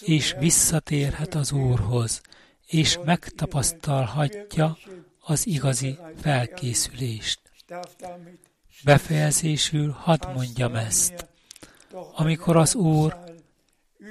és 0.00 0.34
visszatérhet 0.38 1.34
az 1.34 1.52
Úrhoz, 1.52 2.20
és 2.66 2.98
megtapasztalhatja 3.04 4.76
az 5.20 5.46
igazi 5.46 5.98
felkészülést. 6.20 7.40
Befejezésül 8.84 9.90
hadd 9.90 10.32
mondjam 10.34 10.74
ezt. 10.74 11.28
Amikor 12.14 12.56
az 12.56 12.74
Úr 12.74 13.25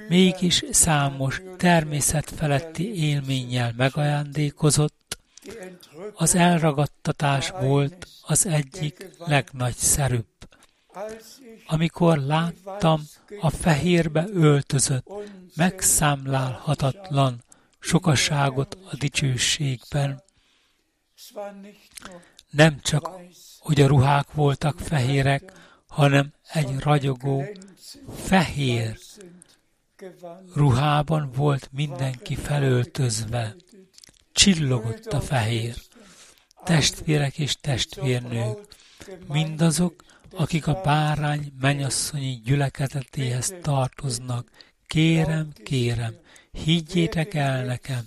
mégis 0.07 0.63
számos 0.71 1.41
természetfeletti 1.57 2.95
élménnyel 2.95 3.73
megajándékozott, 3.77 5.17
az 6.13 6.35
elragadtatás 6.35 7.49
volt 7.49 8.07
az 8.21 8.45
egyik 8.45 9.09
legnagyszerűbb. 9.17 10.25
Amikor 11.67 12.17
láttam 12.17 13.01
a 13.39 13.49
fehérbe 13.49 14.25
öltözött, 14.33 15.07
megszámlálhatatlan 15.55 17.43
sokaságot 17.79 18.77
a 18.91 18.95
dicsőségben, 18.95 20.23
nem 22.49 22.79
csak, 22.81 23.09
hogy 23.59 23.81
a 23.81 23.87
ruhák 23.87 24.33
voltak 24.33 24.79
fehérek, 24.79 25.51
hanem 25.87 26.33
egy 26.53 26.79
ragyogó, 26.79 27.43
fehér 28.15 28.97
ruhában 30.53 31.31
volt 31.35 31.69
mindenki 31.71 32.35
felöltözve. 32.35 33.55
Csillogott 34.31 35.05
a 35.05 35.21
fehér. 35.21 35.75
Testvérek 36.63 37.37
és 37.37 37.55
testvérnők, 37.61 38.57
mindazok, 39.27 40.03
akik 40.31 40.67
a 40.67 40.81
bárány 40.83 41.53
menyasszonyi 41.59 42.41
gyülekezetéhez 42.43 43.53
tartoznak, 43.61 44.49
kérem, 44.87 45.51
kérem, 45.63 46.13
higgyétek 46.51 47.33
el 47.33 47.65
nekem, 47.65 48.03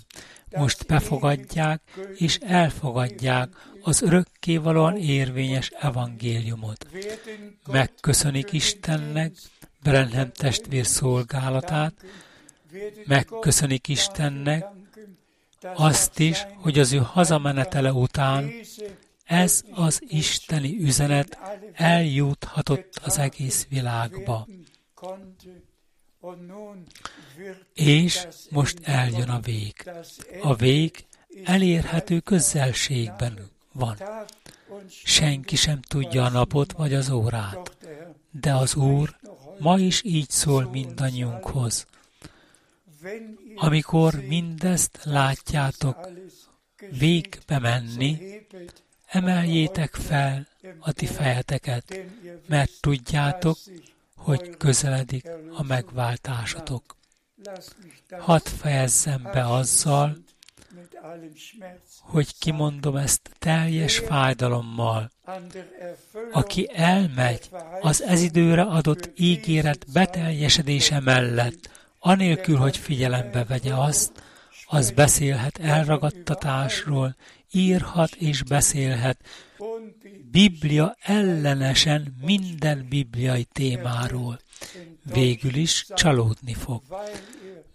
most 0.57 0.85
befogadják 0.85 1.81
és 2.15 2.37
elfogadják 2.37 3.49
az 3.81 4.01
örökkévalóan 4.01 4.97
érvényes 4.97 5.69
evangéliumot. 5.79 6.87
Megköszönik 7.67 8.51
Istennek 8.51 9.31
Brenhem 9.83 10.31
testvér 10.31 10.85
szolgálatát, 10.85 11.93
megköszönik 13.05 13.87
Istennek 13.87 14.65
azt 15.61 16.19
is, 16.19 16.45
hogy 16.55 16.79
az 16.79 16.93
ő 16.93 16.97
hazamenetele 16.97 17.91
után 17.91 18.51
ez 19.25 19.63
az 19.71 20.01
isteni 20.07 20.77
üzenet 20.79 21.37
eljuthatott 21.73 22.99
az 23.03 23.17
egész 23.17 23.67
világba. 23.69 24.47
És 27.73 28.27
most 28.49 28.79
eljön 28.83 29.29
a 29.29 29.39
vég. 29.39 29.91
A 30.41 30.55
vég 30.55 31.05
elérhető 31.43 32.19
közelségben 32.19 33.49
van. 33.71 33.97
Senki 35.03 35.55
sem 35.55 35.81
tudja 35.81 36.23
a 36.23 36.29
napot 36.29 36.71
vagy 36.71 36.93
az 36.93 37.09
órát, 37.09 37.77
de 38.31 38.53
az 38.53 38.75
Úr 38.75 39.17
ma 39.59 39.79
is 39.79 40.03
így 40.03 40.29
szól 40.29 40.63
mindannyiunkhoz. 40.63 41.85
amikor 43.55 44.13
mindezt 44.27 44.99
látjátok 45.03 46.09
végbe 46.89 47.59
menni, 47.59 48.41
emeljétek 49.05 49.95
fel 49.95 50.47
a 50.79 50.91
ti 50.91 51.05
fejeteket, 51.05 51.99
mert 52.47 52.71
tudjátok, 52.79 53.57
hogy 54.15 54.57
közeledik 54.57 55.29
a 55.53 55.63
megváltásotok. 55.63 56.95
Hadd 58.09 58.45
fejezzem 58.45 59.23
be 59.23 59.45
azzal, 59.45 60.17
hogy 62.01 62.37
kimondom 62.39 62.95
ezt 62.95 63.29
teljes 63.39 63.97
fájdalommal. 63.97 65.11
Aki 66.31 66.69
elmegy 66.73 67.49
az 67.81 68.03
ez 68.03 68.21
időre 68.21 68.61
adott 68.61 69.11
ígéret 69.15 69.91
beteljesedése 69.93 70.99
mellett, 70.99 71.69
anélkül, 71.99 72.57
hogy 72.57 72.77
figyelembe 72.77 73.43
vegye 73.43 73.73
azt, 73.73 74.11
az 74.67 74.91
beszélhet 74.91 75.57
elragadtatásról, 75.57 77.15
írhat 77.51 78.15
és 78.15 78.43
beszélhet 78.43 79.19
Biblia 80.31 80.95
ellenesen 80.99 82.15
minden 82.21 82.85
bibliai 82.89 83.43
témáról. 83.43 84.39
Végül 85.03 85.55
is 85.55 85.85
csalódni 85.93 86.53
fog, 86.53 86.83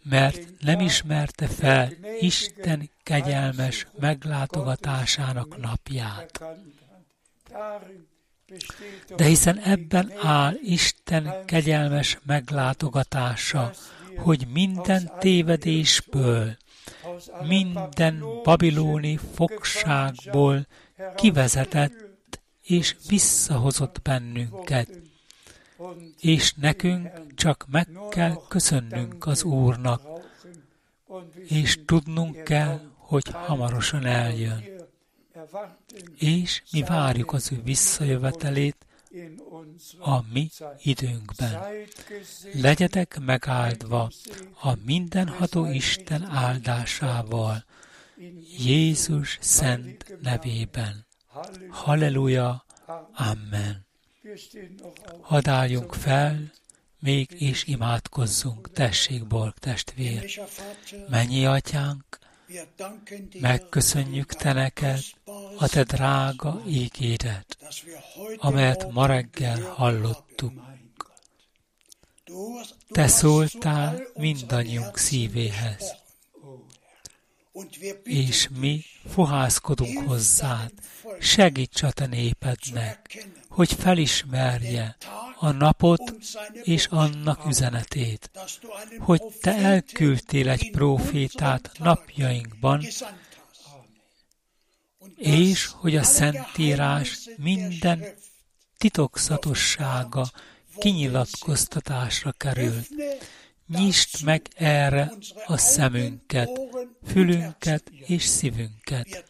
mert 0.03 0.61
nem 0.61 0.80
ismerte 0.80 1.47
fel 1.47 1.93
Isten 2.20 2.91
kegyelmes 3.03 3.87
meglátogatásának 3.99 5.61
napját. 5.61 6.41
De 9.16 9.24
hiszen 9.24 9.59
ebben 9.59 10.12
áll 10.22 10.55
Isten 10.62 11.45
kegyelmes 11.45 12.18
meglátogatása, 12.26 13.72
hogy 14.16 14.47
minden 14.53 15.12
tévedésből, 15.18 16.57
minden 17.47 18.24
babilóni 18.43 19.18
fogságból 19.35 20.66
kivezetett 21.14 22.12
és 22.62 22.97
visszahozott 23.09 24.03
bennünket, 24.03 24.88
és 26.20 26.53
nekünk 26.53 27.09
csak 27.34 27.66
meg 27.70 27.88
kell 28.11 28.34
köszönnünk 28.49 29.26
az 29.26 29.42
Úrnak, 29.42 30.03
és 31.47 31.78
tudnunk 31.86 32.42
kell, 32.45 32.80
hogy 32.97 33.24
hamarosan 33.32 34.07
eljön. 34.07 34.64
És 36.16 36.62
mi 36.70 36.82
várjuk 36.82 37.32
az 37.32 37.53
ő 37.53 37.61
visszajövetelét 37.62 38.86
a 39.99 40.20
mi 40.32 40.49
időnkben. 40.82 41.62
Legyetek 42.53 43.18
megáldva 43.20 44.11
a 44.61 44.74
mindenható 44.84 45.66
Isten 45.66 46.22
áldásával, 46.22 47.64
Jézus 48.59 49.39
szent 49.41 50.16
nevében. 50.22 51.07
Halleluja, 51.68 52.64
Amen. 53.12 53.87
Hadd 55.20 55.49
álljunk 55.49 55.95
fel, 55.95 56.53
még 56.99 57.31
és 57.39 57.64
imádkozzunk, 57.64 58.72
tessék, 58.72 59.27
Borg 59.27 59.55
testvér. 59.59 60.41
Mennyi 61.09 61.47
atyánk, 61.47 62.18
megköszönjük 63.41 64.33
Te 64.35 64.53
neked 64.53 65.01
a 65.59 65.68
Te 65.68 65.83
drága 65.83 66.62
ígédet, 66.66 67.59
amelyet 68.37 68.93
ma 68.93 69.07
reggel 69.07 69.61
hallottuk. 69.61 70.53
Te 72.89 73.07
szóltál 73.07 74.03
mindannyiunk 74.14 74.97
szívéhez, 74.97 76.03
és 78.05 78.48
mi 78.59 78.84
fohászkodunk 79.09 80.09
hozzád, 80.09 80.72
segíts 81.20 81.82
a 81.82 81.92
te 81.92 82.07
népednek, 82.07 83.26
hogy 83.48 83.72
felismerje 83.72 84.96
a 85.38 85.50
napot 85.50 86.14
és 86.62 86.86
annak 86.86 87.46
üzenetét, 87.46 88.30
hogy 88.98 89.22
te 89.40 89.55
elküldtél 89.55 90.48
egy 90.48 90.70
profétát 90.70 91.70
napjainkban, 91.78 92.86
és 95.16 95.66
hogy 95.66 95.96
a 95.96 96.02
Szentírás 96.02 97.28
minden 97.36 98.05
titokzatossága 98.78 100.30
kinyilatkoztatásra 100.78 102.32
került. 102.32 102.88
Nyisd 103.66 104.24
meg 104.24 104.48
erre 104.54 105.12
a 105.46 105.56
szemünket, 105.56 106.50
fülünket 107.06 107.90
és 108.06 108.22
szívünket. 108.22 109.24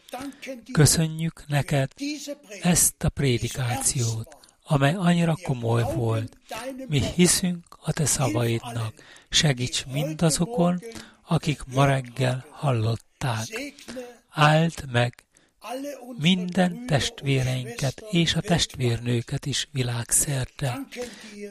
Köszönjük 0.71 1.43
neked 1.47 1.91
ezt 2.61 3.03
a 3.03 3.09
prédikációt, 3.09 4.37
amely 4.63 4.93
annyira 4.93 5.35
komoly 5.43 5.83
volt. 5.95 6.37
Mi 6.87 6.99
hiszünk 6.99 7.65
a 7.81 7.91
te 7.91 8.05
szavaidnak. 8.05 8.93
Segíts 9.29 9.85
mindazokon, 9.85 10.81
akik 11.27 11.63
ma 11.73 11.85
reggel 11.85 12.45
hallották. 12.49 13.73
Áld 14.29 14.91
meg 14.91 15.24
minden 16.17 16.85
testvéreinket 16.85 18.03
és 18.09 18.35
a 18.35 18.41
testvérnőket 18.41 19.45
is 19.45 19.67
világszerte. 19.71 20.79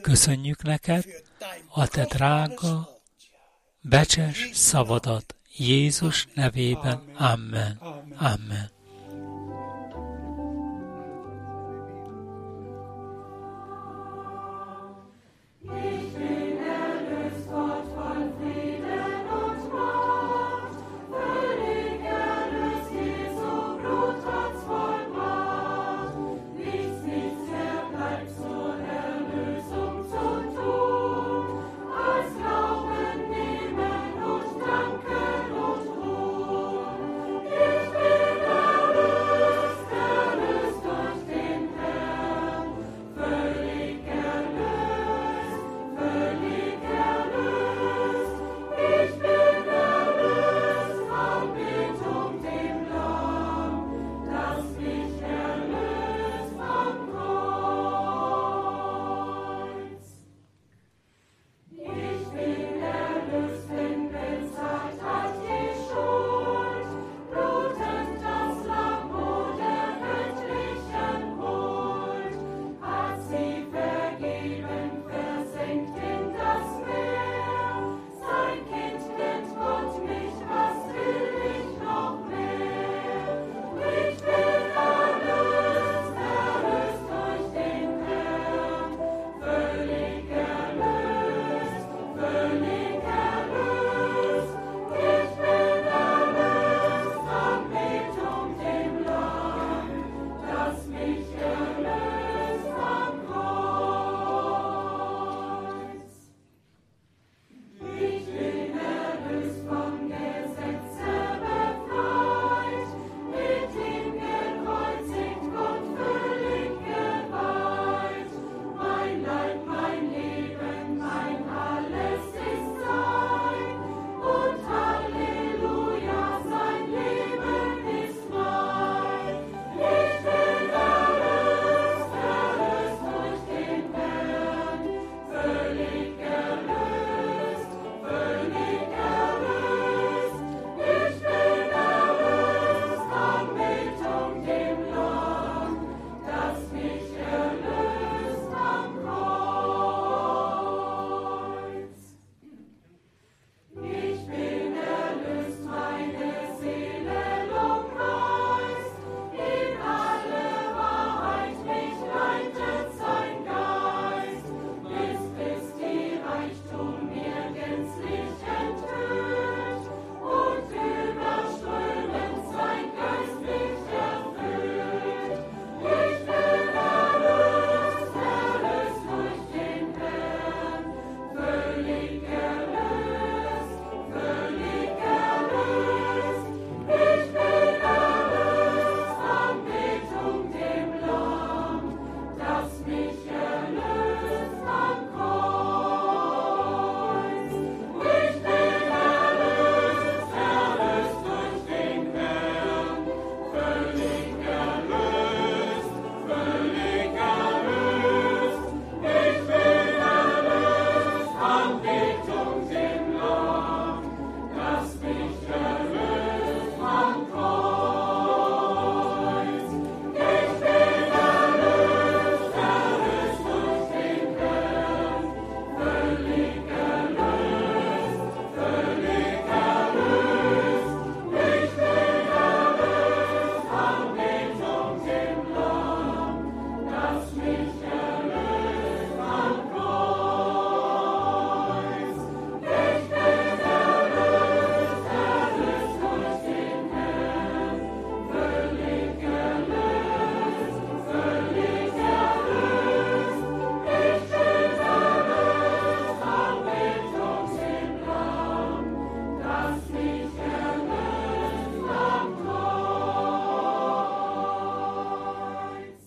Köszönjük 0.01 0.63
neked 0.63 1.05
a 1.69 1.87
te 1.87 2.05
drága, 2.05 3.01
becses 3.81 4.49
szavadat 4.53 5.35
Jézus 5.57 6.27
nevében. 6.33 7.03
Amen. 7.17 7.79
Amen. 8.17 8.74